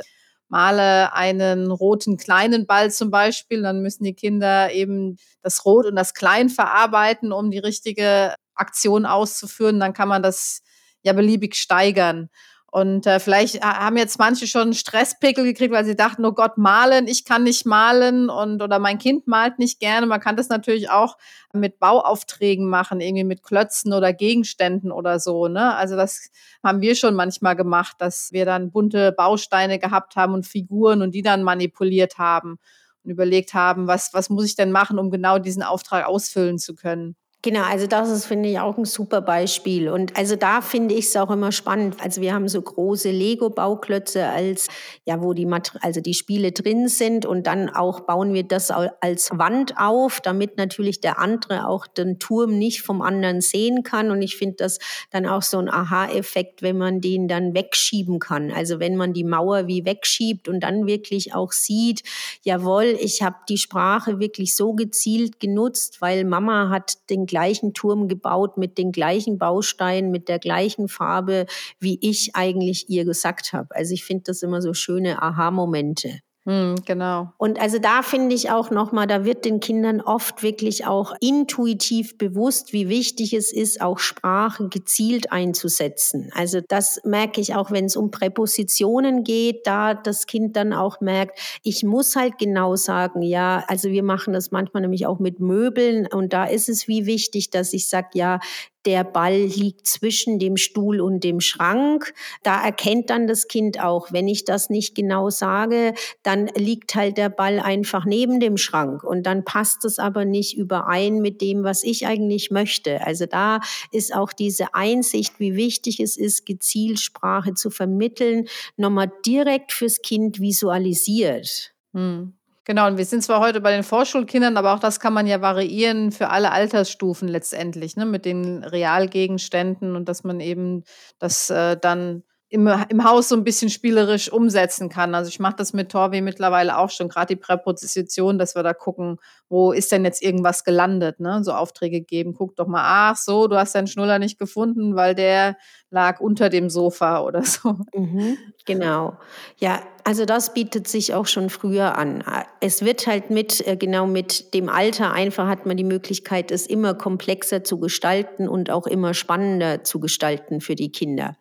male 0.52 1.14
einen 1.14 1.72
roten 1.72 2.18
kleinen 2.18 2.68
Ball 2.68 2.92
zum 2.92 3.10
Beispiel, 3.10 3.62
dann 3.62 3.82
müssen 3.82 4.04
die 4.04 4.14
Kinder 4.14 4.72
eben 4.74 5.18
das 5.42 5.66
Rot 5.66 5.86
und 5.86 5.96
das 5.96 6.14
Klein 6.14 6.50
verarbeiten, 6.50 7.32
um 7.32 7.52
die 7.52 7.60
richtige 7.60 8.36
Aktion 8.54 9.06
auszuführen. 9.06 9.80
Dann 9.80 9.94
kann 9.94 10.10
man 10.10 10.22
das 10.22 10.62
ja 11.04 11.14
beliebig 11.14 11.56
steigern. 11.56 12.30
Und 12.74 13.06
äh, 13.06 13.20
vielleicht 13.20 13.62
haben 13.62 13.98
jetzt 13.98 14.18
manche 14.18 14.48
schon 14.48 14.74
Stresspickel 14.74 15.44
gekriegt, 15.44 15.74
weil 15.74 15.84
sie 15.84 15.98
dachten, 15.98 16.24
oh 16.24 16.32
Gott, 16.32 16.58
malen, 16.58 17.06
ich 17.06 17.26
kann 17.26 17.44
nicht 17.44 17.66
malen 17.66 18.30
und 18.30 18.62
oder 18.62 18.80
mein 18.80 18.98
Kind 18.98 19.28
malt 19.28 19.60
nicht 19.60 19.82
gerne. 19.82 20.08
Man 20.08 20.22
kann 20.22 20.38
das 20.38 20.48
natürlich 20.48 20.90
auch 20.90 21.18
mit 21.52 21.80
Bauaufträgen 21.80 22.70
machen, 22.70 23.02
irgendwie 23.02 23.26
mit 23.26 23.44
Klötzen 23.44 23.92
oder 23.92 24.14
Gegenständen 24.14 24.94
oder 24.94 25.20
so. 25.20 25.50
Ne? 25.50 25.76
Also 25.76 25.98
das 25.98 26.30
haben 26.64 26.80
wir 26.80 26.96
schon 26.96 27.14
manchmal 27.14 27.58
gemacht, 27.58 27.98
dass 28.00 28.32
wir 28.32 28.46
dann 28.46 28.72
bunte 28.72 29.12
Bausteine 29.12 29.78
gehabt 29.78 30.16
haben 30.16 30.34
und 30.34 30.48
Figuren 30.48 31.02
und 31.02 31.14
die 31.14 31.24
dann 31.24 31.44
manipuliert 31.44 32.18
haben. 32.20 32.58
und 33.04 33.12
überlegt 33.12 33.54
haben, 33.54 33.88
was, 33.88 34.14
was 34.14 34.30
muss 34.30 34.46
ich 34.46 34.56
denn 34.56 34.72
machen, 34.72 35.00
um 35.00 35.12
genau 35.12 35.40
diesen 35.40 35.64
Auftrag 35.64 36.06
ausfüllen 36.06 36.58
zu 36.60 36.76
können. 36.76 37.16
Genau, 37.44 37.64
also 37.64 37.88
das 37.88 38.12
ist, 38.12 38.26
finde 38.28 38.50
ich, 38.50 38.60
auch 38.60 38.78
ein 38.78 38.86
super 38.86 39.20
Beispiel. 39.20 39.90
Und 39.90 40.16
also 40.16 40.36
da 40.36 40.62
finde 40.62 40.94
ich 40.94 41.06
es 41.06 41.16
auch 41.16 41.32
immer 41.32 41.52
spannend. 41.52 41.96
Also 42.00 42.22
wir 42.22 42.36
haben 42.36 42.48
so 42.48 42.62
große 42.62 43.10
Lego-Bauklötze 43.10 44.28
als, 44.28 44.68
ja, 45.06 45.24
wo 45.24 45.34
die, 45.34 45.50
also 45.82 46.02
die 46.02 46.14
Spiele 46.14 46.52
drin 46.52 46.88
sind 46.88 47.26
und 47.26 47.48
dann 47.48 47.68
auch 47.70 48.02
bauen 48.02 48.36
wir 48.36 48.44
das 48.44 48.70
als 48.70 49.32
Wand 49.34 49.74
auf, 49.78 50.22
damit 50.22 50.58
natürlich 50.58 51.02
der 51.02 51.18
andere 51.18 51.68
auch 51.68 51.88
den 51.88 52.20
Turm 52.20 52.60
nicht 52.60 52.84
vom 52.84 53.02
anderen 53.02 53.42
sehen 53.42 53.82
kann. 53.82 54.12
Und 54.12 54.22
ich 54.22 54.38
finde 54.38 54.58
das 54.58 54.78
dann 55.10 55.26
auch 55.26 55.42
so 55.42 55.58
ein 55.58 55.68
Aha-Effekt, 55.68 56.62
wenn 56.62 56.78
man 56.78 57.02
den 57.02 57.28
dann 57.28 57.56
wegschieben 57.56 58.20
kann. 58.20 58.52
Also 58.52 58.80
wenn 58.80 58.96
man 58.96 59.14
die 59.14 59.24
Mauer 59.24 59.66
wie 59.66 59.84
wegschiebt 59.84 60.48
und 60.48 60.60
dann 60.60 60.86
wirklich 60.86 61.34
auch 61.34 61.54
sieht, 61.54 62.04
jawohl, 62.44 62.96
ich 63.00 63.24
habe 63.24 63.38
die 63.50 63.58
Sprache 63.58 64.20
wirklich 64.20 64.56
so 64.56 64.74
gezielt 64.74 65.40
genutzt, 65.40 66.02
weil 66.02 66.24
Mama 66.24 66.70
hat 66.70 67.10
den 67.10 67.26
gleichen 67.32 67.74
Turm 67.74 68.10
gebaut, 68.10 68.58
mit 68.58 68.78
den 68.78 68.92
gleichen 68.92 69.38
Bausteinen, 69.38 70.12
mit 70.12 70.28
der 70.28 70.38
gleichen 70.38 70.90
Farbe, 70.90 71.46
wie 71.80 71.98
ich 72.02 72.36
eigentlich 72.36 72.90
ihr 72.90 73.06
gesagt 73.06 73.54
habe. 73.54 73.74
Also 73.74 73.94
ich 73.94 74.04
finde 74.04 74.26
das 74.26 74.44
immer 74.44 74.62
so 74.62 74.74
schöne 74.74 75.22
Aha-Momente. 75.22 76.20
Hm, 76.48 76.78
genau. 76.86 77.32
Und 77.38 77.62
also 77.62 77.78
da 77.78 78.02
finde 78.02 78.34
ich 78.34 78.50
auch 78.50 78.72
nochmal, 78.72 79.06
da 79.06 79.26
wird 79.26 79.46
den 79.46 79.60
Kindern 79.60 80.02
oft 80.02 80.42
wirklich 80.42 80.88
auch 80.88 81.14
intuitiv 81.20 82.18
bewusst, 82.18 82.74
wie 82.74 82.90
wichtig 82.90 83.34
es 83.34 83.54
ist, 83.54 83.80
auch 83.80 84.00
Sprache 84.00 84.68
gezielt 84.68 85.32
einzusetzen. 85.32 86.32
Also 86.34 86.60
das 86.68 87.00
merke 87.04 87.42
ich 87.42 87.54
auch, 87.54 87.70
wenn 87.70 87.86
es 87.86 87.96
um 87.96 88.10
Präpositionen 88.10 89.24
geht, 89.24 89.68
da 89.68 89.94
das 89.94 90.26
Kind 90.26 90.56
dann 90.56 90.74
auch 90.74 91.00
merkt, 91.00 91.40
ich 91.62 91.84
muss 91.84 92.16
halt 92.16 92.40
genau 92.40 92.76
sagen, 92.76 93.22
ja, 93.22 93.64
also 93.68 93.90
wir 93.90 94.02
machen 94.02 94.34
das 94.34 94.50
manchmal 94.50 94.82
nämlich 94.82 95.06
auch 95.06 95.20
mit 95.20 95.40
Möbeln 95.40 96.08
und 96.08 96.34
da 96.34 96.46
ist 96.46 96.70
es 96.70 96.88
wie 96.88 97.06
wichtig, 97.06 97.52
dass 97.52 97.72
ich 97.72 97.88
sage, 97.88 98.08
ja, 98.14 98.40
der 98.86 99.04
Ball 99.04 99.38
liegt 99.38 99.88
zwischen 99.88 100.40
dem 100.40 100.58
Stuhl 100.58 101.02
und 101.02 101.24
dem 101.24 101.40
Schrank. 101.40 102.14
Da 102.44 102.64
erkennt 102.64 103.10
dann 103.10 103.28
das 103.28 103.48
Kind 103.48 103.80
auch, 103.82 104.12
wenn 104.12 104.28
ich 104.28 104.46
das 104.46 104.70
nicht 104.70 104.96
genau 104.96 105.30
sage, 105.30 105.94
dann 106.24 106.48
liegt 106.56 106.96
halt 106.96 107.18
der 107.18 107.30
Ball 107.30 107.60
einfach 107.60 108.06
neben 108.06 108.40
dem 108.40 108.58
Schrank 108.58 109.04
und 109.04 109.24
dann 109.26 109.44
passt 109.44 109.86
es 109.86 110.00
aber 110.00 110.26
nicht 110.26 110.58
überein 110.58 111.22
mit 111.22 111.42
dem, 111.42 111.64
was 111.64 111.84
ich 111.84 112.08
eigentlich 112.08 112.52
möchte. 112.52 113.06
Also 113.06 113.26
da 113.26 113.60
ist 113.92 114.14
auch 114.14 114.34
diese 114.34 114.74
Einsicht, 114.74 115.40
wie 115.40 115.56
wichtig 115.56 116.00
es 116.00 116.18
ist, 116.18 116.46
gezielt 116.46 117.00
Sprache 117.00 117.54
zu 117.54 117.70
vermitteln, 117.70 118.48
nochmal 118.78 119.12
direkt 119.26 119.72
fürs 119.72 120.02
Kind 120.02 120.40
visualisiert. 120.40 121.74
Hm. 121.94 122.34
Genau, 122.68 122.86
und 122.86 122.98
wir 122.98 123.06
sind 123.06 123.24
zwar 123.24 123.40
heute 123.40 123.60
bei 123.60 123.72
den 123.72 123.84
Vorschulkindern, 123.84 124.56
aber 124.56 124.74
auch 124.74 124.80
das 124.80 125.00
kann 125.00 125.14
man 125.14 125.26
ja 125.26 125.42
variieren 125.42 126.12
für 126.12 126.30
alle 126.30 126.52
Altersstufen 126.52 127.28
letztendlich, 127.28 127.96
ne, 127.96 128.06
mit 128.06 128.24
den 128.24 128.64
Realgegenständen 128.64 129.96
und 129.96 130.08
dass 130.08 130.24
man 130.24 130.40
eben 130.40 130.84
das 131.18 131.50
äh, 131.50 131.76
dann 131.78 132.24
im, 132.52 132.68
im 132.90 133.04
Haus 133.06 133.30
so 133.30 133.36
ein 133.36 133.46
bisschen 133.46 133.70
spielerisch 133.70 134.32
umsetzen 134.32 134.90
kann. 134.90 135.16
Also 135.16 135.30
ich 135.30 135.40
mache 135.40 135.56
das 135.56 135.72
mit 135.72 135.90
Torvi 135.90 136.20
mittlerweile 136.20 136.78
auch 136.78 136.90
schon, 136.90 137.08
gerade 137.08 137.28
die 137.28 137.40
Präposition, 137.40 138.38
dass 138.38 138.56
wir 138.56 138.64
da 138.64 138.74
gucken, 138.74 139.20
wo 139.48 139.72
ist 139.72 139.92
denn 139.92 140.04
jetzt 140.04 140.22
irgendwas 140.22 140.66
gelandet, 140.66 141.22
ne? 141.22 141.44
So 141.44 141.54
Aufträge 141.54 142.02
geben, 142.02 142.34
guck 142.34 142.58
doch 142.58 142.68
mal, 142.68 142.84
ach 142.84 143.16
so, 143.16 143.48
du 143.48 143.58
hast 143.58 143.74
deinen 143.74 143.88
Schnuller 143.88 144.20
nicht 144.20 144.38
gefunden, 144.38 144.96
weil 144.96 145.16
der 145.16 145.56
lag 145.92 146.20
unter 146.20 146.50
dem 146.50 146.70
Sofa 146.70 147.22
oder 147.24 147.44
so. 147.44 147.78
Mhm, 147.94 148.38
genau. 148.66 149.18
Ja, 149.58 149.82
also 150.04 150.26
das 150.26 150.54
bietet 150.54 150.88
sich 150.88 151.14
auch 151.14 151.28
schon 151.28 151.50
früher 151.50 151.98
an. 151.98 152.24
Es 152.60 152.84
wird 152.84 153.08
halt 153.08 153.30
mit, 153.30 153.66
äh, 153.66 153.78
genau 153.78 154.08
mit 154.08 154.54
dem 154.54 154.68
Alter 154.68 155.12
einfach 155.14 155.48
hat 155.48 155.66
man 155.66 155.78
die 155.78 155.84
Möglichkeit, 155.84 156.52
es 156.52 156.66
immer 156.66 156.96
komplexer 156.96 157.64
zu 157.64 157.80
gestalten 157.80 158.48
und 158.48 158.72
auch 158.72 158.88
immer 158.88 159.14
spannender 159.14 159.84
zu 159.84 160.00
gestalten 160.00 160.60
für 160.60 160.76
die 160.76 160.92
Kinder. 160.92 161.38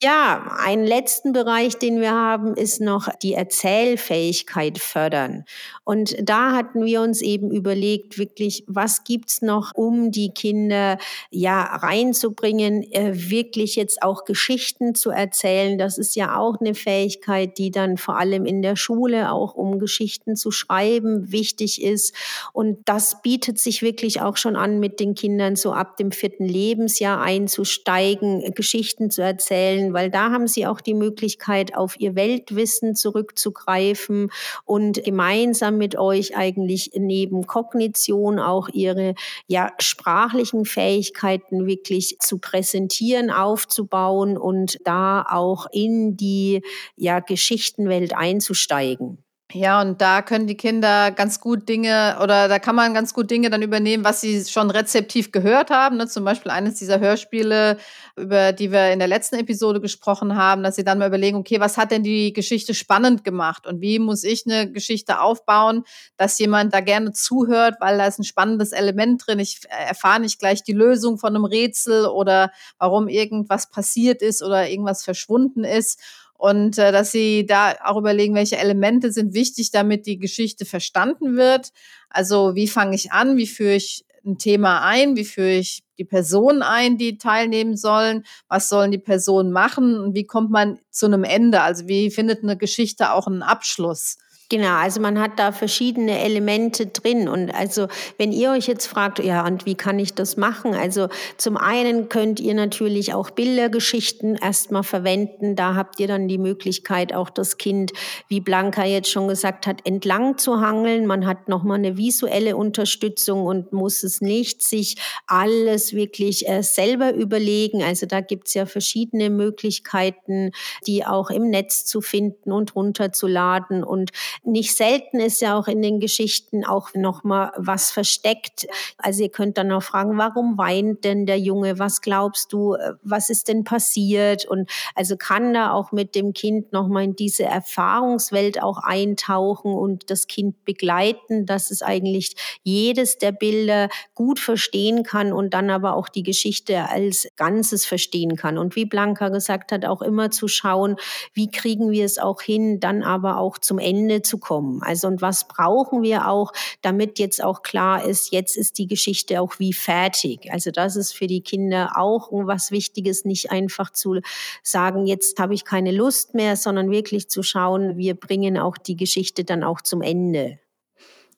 Ja, 0.00 0.56
einen 0.60 0.86
letzten 0.86 1.32
Bereich, 1.32 1.76
den 1.76 2.00
wir 2.00 2.12
haben, 2.12 2.54
ist 2.54 2.80
noch 2.80 3.08
die 3.20 3.34
Erzählfähigkeit 3.34 4.78
fördern. 4.78 5.44
Und 5.82 6.14
da 6.22 6.52
hatten 6.52 6.84
wir 6.84 7.00
uns 7.00 7.20
eben 7.20 7.50
überlegt, 7.50 8.16
wirklich, 8.16 8.62
was 8.68 9.02
gibt's 9.02 9.42
noch, 9.42 9.74
um 9.74 10.12
die 10.12 10.30
Kinder 10.30 10.98
ja 11.30 11.62
reinzubringen, 11.62 12.84
äh, 12.92 13.10
wirklich 13.28 13.74
jetzt 13.74 14.00
auch 14.00 14.24
Geschichten 14.24 14.94
zu 14.94 15.10
erzählen. 15.10 15.78
Das 15.78 15.98
ist 15.98 16.14
ja 16.14 16.38
auch 16.38 16.60
eine 16.60 16.76
Fähigkeit, 16.76 17.58
die 17.58 17.72
dann 17.72 17.96
vor 17.96 18.18
allem 18.18 18.46
in 18.46 18.62
der 18.62 18.76
Schule 18.76 19.32
auch 19.32 19.54
um 19.56 19.80
Geschichten 19.80 20.36
zu 20.36 20.52
schreiben 20.52 21.32
wichtig 21.32 21.82
ist. 21.82 22.14
Und 22.52 22.88
das 22.88 23.20
bietet 23.22 23.58
sich 23.58 23.82
wirklich 23.82 24.20
auch 24.20 24.36
schon 24.36 24.54
an, 24.54 24.78
mit 24.78 25.00
den 25.00 25.16
Kindern 25.16 25.56
so 25.56 25.72
ab 25.72 25.96
dem 25.96 26.12
vierten 26.12 26.44
Lebensjahr 26.44 27.20
einzusteigen, 27.20 28.54
Geschichten 28.54 29.10
zu 29.10 29.22
erzählen 29.22 29.87
weil 29.92 30.10
da 30.10 30.30
haben 30.30 30.46
sie 30.46 30.66
auch 30.66 30.80
die 30.80 30.94
Möglichkeit, 30.94 31.76
auf 31.76 31.98
ihr 32.00 32.14
Weltwissen 32.14 32.94
zurückzugreifen 32.94 34.30
und 34.64 35.02
gemeinsam 35.04 35.78
mit 35.78 35.96
euch 35.96 36.36
eigentlich 36.36 36.92
neben 36.94 37.46
Kognition 37.46 38.38
auch 38.38 38.68
ihre 38.68 39.14
ja, 39.46 39.72
sprachlichen 39.78 40.64
Fähigkeiten 40.64 41.66
wirklich 41.66 42.18
zu 42.20 42.38
präsentieren, 42.38 43.30
aufzubauen 43.30 44.36
und 44.36 44.78
da 44.84 45.24
auch 45.28 45.66
in 45.72 46.16
die 46.16 46.62
ja, 46.96 47.20
Geschichtenwelt 47.20 48.14
einzusteigen. 48.14 49.18
Ja, 49.54 49.80
und 49.80 50.02
da 50.02 50.20
können 50.20 50.46
die 50.46 50.58
Kinder 50.58 51.10
ganz 51.10 51.40
gut 51.40 51.70
Dinge 51.70 52.18
oder 52.22 52.48
da 52.48 52.58
kann 52.58 52.76
man 52.76 52.92
ganz 52.92 53.14
gut 53.14 53.30
Dinge 53.30 53.48
dann 53.48 53.62
übernehmen, 53.62 54.04
was 54.04 54.20
sie 54.20 54.44
schon 54.44 54.70
rezeptiv 54.70 55.32
gehört 55.32 55.70
haben. 55.70 55.96
Ne? 55.96 56.06
Zum 56.06 56.22
Beispiel 56.22 56.50
eines 56.52 56.74
dieser 56.74 57.00
Hörspiele, 57.00 57.78
über 58.14 58.52
die 58.52 58.70
wir 58.72 58.92
in 58.92 58.98
der 58.98 59.08
letzten 59.08 59.36
Episode 59.36 59.80
gesprochen 59.80 60.36
haben, 60.36 60.62
dass 60.62 60.76
sie 60.76 60.84
dann 60.84 60.98
mal 60.98 61.08
überlegen, 61.08 61.38
okay, 61.38 61.60
was 61.60 61.78
hat 61.78 61.92
denn 61.92 62.02
die 62.02 62.34
Geschichte 62.34 62.74
spannend 62.74 63.24
gemacht 63.24 63.66
und 63.66 63.80
wie 63.80 63.98
muss 63.98 64.22
ich 64.22 64.44
eine 64.44 64.70
Geschichte 64.70 65.18
aufbauen, 65.18 65.84
dass 66.18 66.38
jemand 66.38 66.74
da 66.74 66.80
gerne 66.80 67.12
zuhört, 67.12 67.76
weil 67.80 67.96
da 67.96 68.06
ist 68.06 68.18
ein 68.18 68.24
spannendes 68.24 68.72
Element 68.72 69.26
drin. 69.26 69.38
Ich 69.38 69.60
erfahre 69.70 70.20
nicht 70.20 70.38
gleich 70.38 70.62
die 70.62 70.74
Lösung 70.74 71.16
von 71.16 71.34
einem 71.34 71.46
Rätsel 71.46 72.04
oder 72.04 72.52
warum 72.78 73.08
irgendwas 73.08 73.70
passiert 73.70 74.20
ist 74.20 74.42
oder 74.42 74.68
irgendwas 74.68 75.04
verschwunden 75.04 75.64
ist 75.64 75.98
und 76.38 76.78
äh, 76.78 76.92
dass 76.92 77.12
sie 77.12 77.44
da 77.44 77.74
auch 77.84 77.98
überlegen, 77.98 78.34
welche 78.34 78.56
Elemente 78.56 79.12
sind 79.12 79.34
wichtig, 79.34 79.72
damit 79.72 80.06
die 80.06 80.18
Geschichte 80.18 80.64
verstanden 80.64 81.36
wird. 81.36 81.72
Also 82.08 82.54
wie 82.54 82.68
fange 82.68 82.94
ich 82.94 83.12
an, 83.12 83.36
wie 83.36 83.48
führe 83.48 83.74
ich 83.74 84.06
ein 84.24 84.38
Thema 84.38 84.82
ein, 84.84 85.16
wie 85.16 85.24
führe 85.24 85.56
ich 85.56 85.82
die 85.98 86.04
Personen 86.04 86.62
ein, 86.62 86.96
die 86.96 87.18
teilnehmen 87.18 87.76
sollen, 87.76 88.24
was 88.48 88.68
sollen 88.68 88.92
die 88.92 88.98
Personen 88.98 89.50
machen? 89.50 89.98
Und 89.98 90.14
wie 90.14 90.26
kommt 90.26 90.50
man 90.50 90.78
zu 90.90 91.06
einem 91.06 91.24
Ende, 91.24 91.60
also 91.60 91.88
wie 91.88 92.10
findet 92.10 92.42
eine 92.42 92.56
Geschichte 92.56 93.12
auch 93.12 93.26
einen 93.26 93.42
Abschluss. 93.42 94.16
Genau, 94.50 94.76
also 94.76 95.02
man 95.02 95.20
hat 95.20 95.32
da 95.38 95.52
verschiedene 95.52 96.20
Elemente 96.20 96.86
drin. 96.86 97.28
Und 97.28 97.50
also 97.50 97.86
wenn 98.16 98.32
ihr 98.32 98.50
euch 98.52 98.66
jetzt 98.66 98.86
fragt, 98.86 99.18
ja, 99.18 99.46
und 99.46 99.66
wie 99.66 99.74
kann 99.74 99.98
ich 99.98 100.14
das 100.14 100.38
machen? 100.38 100.74
Also 100.74 101.08
zum 101.36 101.58
einen 101.58 102.08
könnt 102.08 102.40
ihr 102.40 102.54
natürlich 102.54 103.12
auch 103.12 103.28
Bildergeschichten 103.28 104.36
erstmal 104.36 104.84
verwenden. 104.84 105.54
Da 105.54 105.74
habt 105.74 106.00
ihr 106.00 106.08
dann 106.08 106.28
die 106.28 106.38
Möglichkeit, 106.38 107.12
auch 107.12 107.28
das 107.28 107.58
Kind, 107.58 107.92
wie 108.28 108.40
Blanca 108.40 108.86
jetzt 108.86 109.10
schon 109.10 109.28
gesagt 109.28 109.66
hat, 109.66 109.86
entlang 109.86 110.38
zu 110.38 110.62
hangeln. 110.62 111.06
Man 111.06 111.26
hat 111.26 111.50
nochmal 111.50 111.76
eine 111.76 111.98
visuelle 111.98 112.56
Unterstützung 112.56 113.44
und 113.44 113.74
muss 113.74 114.02
es 114.02 114.22
nicht 114.22 114.62
sich 114.62 114.96
alles 115.26 115.92
wirklich 115.92 116.48
äh, 116.48 116.62
selber 116.62 117.12
überlegen. 117.12 117.82
Also 117.82 118.06
da 118.06 118.22
gibt's 118.22 118.54
ja 118.54 118.64
verschiedene 118.64 119.28
Möglichkeiten, 119.28 120.52
die 120.86 121.04
auch 121.04 121.28
im 121.28 121.50
Netz 121.50 121.84
zu 121.84 122.00
finden 122.00 122.50
und 122.50 122.74
runterzuladen. 122.74 123.84
Und 123.84 124.10
nicht 124.44 124.76
selten 124.76 125.20
ist 125.20 125.40
ja 125.40 125.58
auch 125.58 125.68
in 125.68 125.82
den 125.82 126.00
Geschichten 126.00 126.64
auch 126.64 126.94
noch 126.94 127.24
mal 127.24 127.52
was 127.56 127.90
versteckt. 127.90 128.66
Also 128.98 129.22
ihr 129.22 129.30
könnt 129.30 129.58
dann 129.58 129.72
auch 129.72 129.82
fragen, 129.82 130.18
warum 130.18 130.58
weint 130.58 131.04
denn 131.04 131.26
der 131.26 131.38
Junge? 131.38 131.78
Was 131.78 132.00
glaubst 132.00 132.52
du? 132.52 132.76
Was 133.02 133.30
ist 133.30 133.48
denn 133.48 133.64
passiert? 133.64 134.46
Und 134.46 134.70
also 134.94 135.16
kann 135.16 135.54
da 135.54 135.72
auch 135.72 135.92
mit 135.92 136.14
dem 136.14 136.32
Kind 136.32 136.72
noch 136.72 136.88
mal 136.88 137.04
in 137.04 137.16
diese 137.16 137.44
Erfahrungswelt 137.44 138.62
auch 138.62 138.78
eintauchen 138.78 139.72
und 139.72 140.10
das 140.10 140.26
Kind 140.26 140.64
begleiten, 140.64 141.46
dass 141.46 141.70
es 141.70 141.82
eigentlich 141.82 142.34
jedes 142.62 143.18
der 143.18 143.32
Bilder 143.32 143.88
gut 144.14 144.38
verstehen 144.38 145.02
kann 145.02 145.32
und 145.32 145.54
dann 145.54 145.70
aber 145.70 145.94
auch 145.94 146.08
die 146.08 146.22
Geschichte 146.22 146.88
als 146.88 147.28
Ganzes 147.36 147.86
verstehen 147.86 148.36
kann. 148.36 148.58
Und 148.58 148.76
wie 148.76 148.84
Blanca 148.84 149.28
gesagt 149.28 149.72
hat, 149.72 149.84
auch 149.84 150.02
immer 150.02 150.30
zu 150.30 150.48
schauen, 150.48 150.96
wie 151.32 151.50
kriegen 151.50 151.90
wir 151.90 152.04
es 152.04 152.18
auch 152.18 152.40
hin, 152.40 152.80
dann 152.80 153.02
aber 153.02 153.38
auch 153.38 153.58
zum 153.58 153.78
Ende 153.78 154.22
zu 154.28 154.38
kommen. 154.38 154.82
Also 154.82 155.08
und 155.08 155.22
was 155.22 155.48
brauchen 155.48 156.02
wir 156.02 156.28
auch, 156.28 156.52
damit 156.82 157.18
jetzt 157.18 157.42
auch 157.42 157.62
klar 157.62 158.04
ist, 158.04 158.32
jetzt 158.32 158.56
ist 158.56 158.78
die 158.78 158.86
Geschichte 158.86 159.40
auch 159.40 159.58
wie 159.58 159.72
fertig. 159.72 160.52
Also 160.52 160.70
das 160.70 160.94
ist 160.94 161.12
für 161.12 161.26
die 161.26 161.40
Kinder 161.40 161.92
auch 161.96 162.28
was 162.30 162.70
Wichtiges, 162.70 163.24
nicht 163.24 163.50
einfach 163.50 163.90
zu 163.90 164.20
sagen, 164.62 165.06
jetzt 165.06 165.40
habe 165.40 165.54
ich 165.54 165.64
keine 165.64 165.92
Lust 165.92 166.34
mehr, 166.34 166.56
sondern 166.56 166.90
wirklich 166.90 167.28
zu 167.28 167.42
schauen, 167.42 167.96
wir 167.96 168.14
bringen 168.14 168.58
auch 168.58 168.76
die 168.76 168.96
Geschichte 168.96 169.44
dann 169.44 169.64
auch 169.64 169.80
zum 169.80 170.02
Ende. 170.02 170.58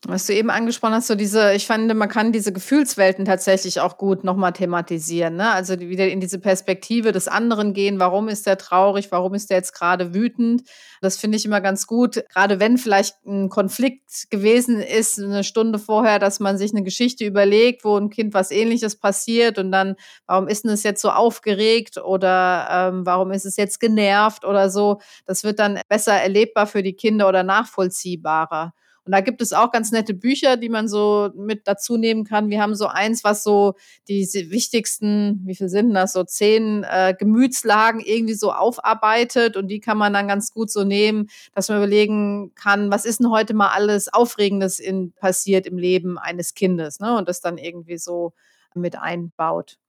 Was 0.07 0.25
du 0.25 0.33
eben 0.33 0.49
angesprochen 0.49 0.95
hast, 0.95 1.09
so 1.09 1.15
diese, 1.15 1.53
ich 1.53 1.67
fand, 1.67 1.95
man 1.95 2.09
kann 2.09 2.33
diese 2.33 2.55
Gefühlswelten 2.55 3.27
tatsächlich 3.27 3.81
auch 3.81 3.99
gut 3.99 4.25
nochmal 4.25 4.55
thematisieren. 4.55 5.37
Ne? 5.37 5.51
Also 5.51 5.79
wieder 5.79 6.09
in 6.09 6.21
diese 6.21 6.39
Perspektive 6.39 7.13
des 7.13 7.29
anderen 7.29 7.75
gehen. 7.75 8.01
Warum 8.01 8.29
ist 8.29 8.47
der 8.47 8.57
traurig? 8.57 9.13
Warum 9.13 9.35
ist 9.35 9.51
der 9.51 9.59
jetzt 9.59 9.75
gerade 9.75 10.15
wütend? 10.15 10.63
Das 11.03 11.19
finde 11.19 11.37
ich 11.37 11.45
immer 11.45 11.61
ganz 11.61 11.87
gut. 11.87 12.25
Gerade 12.33 12.59
wenn 12.61 12.79
vielleicht 12.79 13.27
ein 13.27 13.51
Konflikt 13.51 14.31
gewesen 14.31 14.81
ist, 14.81 15.19
eine 15.19 15.45
Stunde 15.45 15.79
vorher, 15.79 16.19
dass 16.19 16.41
man 16.41 16.57
sich 16.57 16.71
eine 16.73 16.83
Geschichte 16.83 17.27
überlegt, 17.27 17.85
wo 17.85 17.99
ein 17.99 18.09
Kind 18.09 18.33
was 18.33 18.51
ähnliches 18.51 18.97
passiert 18.97 19.59
und 19.59 19.71
dann, 19.71 19.97
warum 20.27 20.49
ist 20.49 20.65
denn 20.65 20.71
es 20.71 20.83
jetzt 20.83 21.03
so 21.03 21.11
aufgeregt 21.11 21.99
oder 21.99 22.69
ähm, 22.71 23.05
warum 23.05 23.33
ist 23.33 23.45
es 23.45 23.59
jetzt 23.59 23.81
genervt 23.81 24.47
oder 24.47 24.71
so. 24.71 24.99
Das 25.27 25.45
wird 25.45 25.59
dann 25.59 25.79
besser 25.91 26.15
erlebbar 26.15 26.67
für 26.67 26.83
die 26.83 26.95
Kinder 26.95 27.29
oder 27.29 27.43
nachvollziehbarer. 27.43 28.73
Und 29.11 29.15
da 29.17 29.23
gibt 29.23 29.43
es 29.43 29.53
auch 29.53 29.73
ganz 29.73 29.91
nette 29.91 30.15
Bücher, 30.15 30.57
die 30.57 30.69
man 30.69 30.87
so 30.87 31.31
mit 31.35 31.67
dazu 31.67 31.97
nehmen 31.97 32.23
kann. 32.23 32.49
Wir 32.49 32.63
haben 32.63 32.77
so 32.77 32.87
eins, 32.87 33.25
was 33.25 33.43
so 33.43 33.75
diese 34.07 34.53
wichtigsten, 34.53 35.41
wie 35.45 35.57
viel 35.57 35.69
sind 35.69 35.93
das, 35.95 36.13
so 36.13 36.23
zehn 36.23 36.85
äh, 36.85 37.13
Gemütslagen 37.19 37.99
irgendwie 37.99 38.35
so 38.35 38.53
aufarbeitet 38.53 39.57
und 39.57 39.67
die 39.67 39.81
kann 39.81 39.99
man 39.99 40.13
dann 40.13 40.29
ganz 40.29 40.53
gut 40.53 40.71
so 40.71 40.85
nehmen, 40.85 41.27
dass 41.57 41.69
man 41.69 41.79
überlegen 41.79 42.55
kann, 42.55 42.93
was 42.93 43.05
ist 43.05 43.19
denn 43.19 43.31
heute 43.31 43.53
mal 43.53 43.71
alles 43.71 44.15
Aufregendes 44.15 44.79
in, 44.79 45.11
passiert 45.11 45.67
im 45.67 45.77
Leben 45.77 46.17
eines 46.17 46.55
Kindes 46.55 47.01
ne? 47.01 47.19
und 47.19 47.29
das 47.29 47.41
dann 47.41 47.59
irgendwie 47.59 47.99
so 47.99 48.33
mit 48.77 48.97
einbaut. 48.97 49.80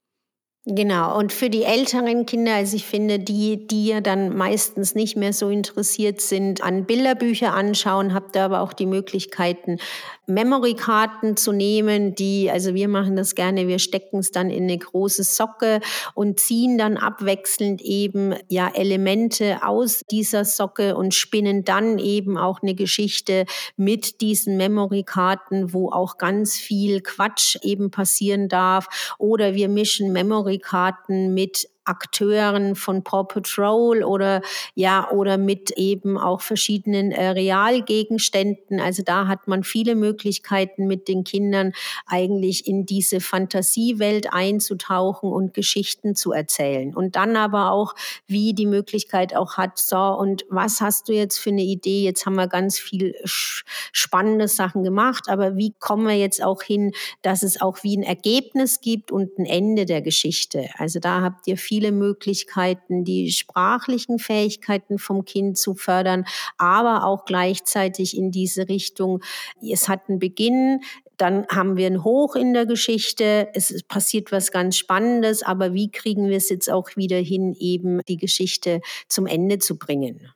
Genau, 0.67 1.17
und 1.17 1.33
für 1.33 1.49
die 1.49 1.63
älteren 1.63 2.27
Kinder, 2.27 2.53
also 2.53 2.75
ich 2.75 2.85
finde, 2.85 3.17
die, 3.17 3.65
die 3.65 3.87
ja 3.87 3.99
dann 3.99 4.37
meistens 4.37 4.93
nicht 4.93 5.17
mehr 5.17 5.33
so 5.33 5.49
interessiert 5.49 6.21
sind 6.21 6.61
an 6.61 6.85
Bilderbücher 6.85 7.51
anschauen, 7.51 8.13
habt 8.13 8.35
ihr 8.35 8.43
aber 8.43 8.61
auch 8.61 8.73
die 8.73 8.85
Möglichkeiten, 8.85 9.79
Memory-Karten 10.27 11.35
zu 11.35 11.51
nehmen, 11.51 12.15
die, 12.15 12.49
also 12.51 12.73
wir 12.73 12.87
machen 12.87 13.15
das 13.15 13.35
gerne, 13.35 13.67
wir 13.67 13.79
stecken 13.79 14.19
es 14.19 14.31
dann 14.31 14.49
in 14.49 14.63
eine 14.63 14.77
große 14.77 15.23
Socke 15.23 15.79
und 16.13 16.39
ziehen 16.39 16.77
dann 16.77 16.97
abwechselnd 16.97 17.81
eben 17.81 18.35
ja 18.47 18.69
Elemente 18.73 19.59
aus 19.63 20.03
dieser 20.11 20.45
Socke 20.45 20.95
und 20.95 21.13
spinnen 21.13 21.63
dann 21.63 21.97
eben 21.97 22.37
auch 22.37 22.61
eine 22.61 22.75
Geschichte 22.75 23.45
mit 23.77 24.21
diesen 24.21 24.57
Memory-Karten, 24.57 25.73
wo 25.73 25.91
auch 25.91 26.17
ganz 26.17 26.55
viel 26.55 27.01
Quatsch 27.01 27.57
eben 27.63 27.89
passieren 27.91 28.47
darf. 28.47 29.15
Oder 29.17 29.55
wir 29.55 29.69
mischen 29.69 30.11
Memory-Karten 30.51 31.33
mit 31.33 31.67
Akteuren 31.91 32.75
von 32.75 33.03
Paw 33.03 33.25
Patrol 33.25 34.03
oder 34.03 34.41
ja 34.75 35.11
oder 35.11 35.37
mit 35.37 35.71
eben 35.71 36.17
auch 36.17 36.39
verschiedenen 36.39 37.11
äh, 37.11 37.29
Realgegenständen. 37.29 38.79
Also 38.79 39.03
da 39.03 39.27
hat 39.27 39.49
man 39.49 39.63
viele 39.63 39.95
Möglichkeiten 39.95 40.87
mit 40.87 41.09
den 41.09 41.25
Kindern 41.25 41.73
eigentlich 42.05 42.65
in 42.65 42.85
diese 42.85 43.19
Fantasiewelt 43.19 44.31
einzutauchen 44.31 45.33
und 45.33 45.53
Geschichten 45.53 46.15
zu 46.15 46.31
erzählen. 46.31 46.95
Und 46.95 47.17
dann 47.17 47.35
aber 47.35 47.71
auch, 47.71 47.93
wie 48.25 48.53
die 48.53 48.67
Möglichkeit 48.67 49.35
auch 49.35 49.57
hat, 49.57 49.77
so 49.77 49.97
und 49.97 50.45
was 50.49 50.79
hast 50.79 51.09
du 51.09 51.13
jetzt 51.13 51.39
für 51.39 51.49
eine 51.49 51.63
Idee? 51.63 52.03
Jetzt 52.03 52.25
haben 52.25 52.35
wir 52.35 52.47
ganz 52.47 52.79
viel 52.79 53.15
spannende 53.25 54.47
Sachen 54.47 54.83
gemacht, 54.83 55.25
aber 55.27 55.57
wie 55.57 55.73
kommen 55.77 56.07
wir 56.07 56.17
jetzt 56.17 56.41
auch 56.41 56.63
hin, 56.63 56.93
dass 57.21 57.43
es 57.43 57.59
auch 57.59 57.83
wie 57.83 57.97
ein 57.97 58.03
Ergebnis 58.03 58.79
gibt 58.79 59.11
und 59.11 59.37
ein 59.37 59.45
Ende 59.45 59.85
der 59.85 60.01
Geschichte? 60.01 60.69
Also 60.77 60.99
da 60.99 61.21
habt 61.21 61.47
ihr 61.47 61.57
viel 61.57 61.80
viele 61.81 61.91
Möglichkeiten, 61.91 63.03
die 63.03 63.31
sprachlichen 63.31 64.19
Fähigkeiten 64.19 64.99
vom 64.99 65.25
Kind 65.25 65.57
zu 65.57 65.73
fördern, 65.73 66.25
aber 66.59 67.05
auch 67.05 67.25
gleichzeitig 67.25 68.15
in 68.15 68.29
diese 68.29 68.69
Richtung, 68.69 69.21
es 69.61 69.89
hat 69.89 70.01
einen 70.07 70.19
Beginn, 70.19 70.81
dann 71.17 71.47
haben 71.49 71.77
wir 71.77 71.87
ein 71.87 72.03
Hoch 72.03 72.35
in 72.35 72.53
der 72.53 72.67
Geschichte, 72.67 73.47
es 73.55 73.81
passiert 73.87 74.31
was 74.31 74.51
ganz 74.51 74.77
Spannendes, 74.77 75.41
aber 75.41 75.73
wie 75.73 75.89
kriegen 75.89 76.29
wir 76.29 76.37
es 76.37 76.49
jetzt 76.49 76.69
auch 76.69 76.95
wieder 76.95 77.17
hin, 77.17 77.55
eben 77.59 78.01
die 78.07 78.17
Geschichte 78.17 78.81
zum 79.07 79.25
Ende 79.25 79.57
zu 79.57 79.79
bringen? 79.79 80.29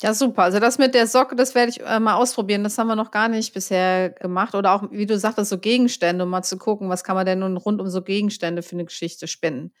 Ja, 0.00 0.14
super. 0.14 0.42
Also 0.42 0.58
das 0.58 0.78
mit 0.78 0.94
der 0.94 1.06
Socke, 1.06 1.36
das 1.36 1.54
werde 1.54 1.70
ich 1.70 1.80
äh, 1.80 2.00
mal 2.00 2.14
ausprobieren. 2.14 2.64
Das 2.64 2.76
haben 2.76 2.88
wir 2.88 2.96
noch 2.96 3.12
gar 3.12 3.28
nicht 3.28 3.54
bisher 3.54 4.10
gemacht. 4.10 4.56
Oder 4.56 4.72
auch, 4.72 4.90
wie 4.90 5.06
du 5.06 5.16
sagtest, 5.16 5.50
so 5.50 5.58
Gegenstände, 5.58 6.24
um 6.24 6.30
mal 6.30 6.42
zu 6.42 6.58
gucken, 6.58 6.88
was 6.88 7.04
kann 7.04 7.14
man 7.14 7.24
denn 7.24 7.38
nun 7.38 7.56
rund 7.56 7.80
um 7.80 7.88
so 7.88 8.02
Gegenstände 8.02 8.62
für 8.62 8.74
eine 8.74 8.84
Geschichte 8.84 9.28
spinnen. 9.28 9.72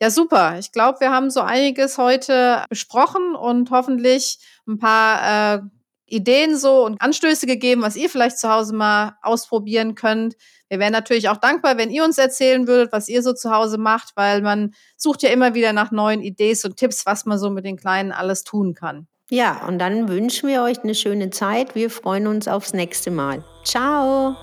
Ja, 0.00 0.10
super. 0.10 0.58
Ich 0.58 0.72
glaube, 0.72 1.00
wir 1.00 1.10
haben 1.10 1.30
so 1.30 1.40
einiges 1.40 1.98
heute 1.98 2.64
besprochen 2.70 3.34
und 3.34 3.70
hoffentlich 3.70 4.38
ein 4.66 4.78
paar 4.78 5.56
äh, 5.56 5.60
Ideen 6.06 6.56
so 6.56 6.84
und 6.86 7.00
Anstöße 7.00 7.46
gegeben, 7.46 7.82
was 7.82 7.96
ihr 7.96 8.08
vielleicht 8.08 8.38
zu 8.38 8.50
Hause 8.50 8.74
mal 8.74 9.16
ausprobieren 9.22 9.94
könnt. 9.94 10.36
Wir 10.68 10.78
wären 10.78 10.92
natürlich 10.92 11.28
auch 11.28 11.36
dankbar, 11.36 11.76
wenn 11.76 11.90
ihr 11.90 12.04
uns 12.04 12.16
erzählen 12.16 12.66
würdet, 12.66 12.92
was 12.92 13.08
ihr 13.08 13.22
so 13.22 13.32
zu 13.34 13.50
Hause 13.50 13.76
macht, 13.76 14.12
weil 14.16 14.40
man 14.40 14.72
sucht 14.96 15.22
ja 15.22 15.30
immer 15.30 15.54
wieder 15.54 15.72
nach 15.72 15.90
neuen 15.90 16.22
Ideen 16.22 16.56
und 16.64 16.76
Tipps, 16.76 17.04
was 17.06 17.26
man 17.26 17.38
so 17.38 17.50
mit 17.50 17.64
den 17.64 17.76
Kleinen 17.76 18.12
alles 18.12 18.44
tun 18.44 18.74
kann. 18.74 19.06
Ja, 19.30 19.66
und 19.68 19.78
dann 19.78 20.08
wünschen 20.08 20.48
wir 20.48 20.62
euch 20.62 20.82
eine 20.82 20.94
schöne 20.94 21.30
Zeit. 21.30 21.74
Wir 21.74 21.90
freuen 21.90 22.26
uns 22.26 22.48
aufs 22.48 22.72
nächste 22.72 23.10
Mal. 23.10 23.44
Ciao! 23.64 24.34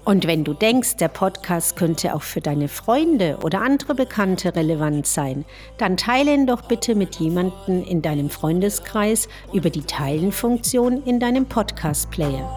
Und 0.05 0.27
wenn 0.27 0.45
du 0.45 0.53
denkst, 0.53 0.95
der 0.95 1.09
Podcast 1.09 1.75
könnte 1.75 2.15
auch 2.15 2.23
für 2.23 2.39
deine 2.39 2.69
Freunde 2.69 3.39
oder 3.43 3.63
andere 3.63 3.95
Bekannte 3.95 4.55
relevant 4.55 5.07
sein, 5.07 5.43
dann 5.77 5.97
teile 5.97 6.33
ihn 6.33 6.47
doch 6.47 6.69
bitte 6.69 6.95
mit 6.95 7.17
jemandem 7.17 7.83
in 7.83 8.01
deinem 8.01 8.29
Freundeskreis 8.29 9.27
über 9.51 9.69
die 9.69 9.83
Teilen-Funktion 9.83 11.03
in 11.03 11.19
deinem 11.19 11.47
Podcast-Player. 11.47 12.49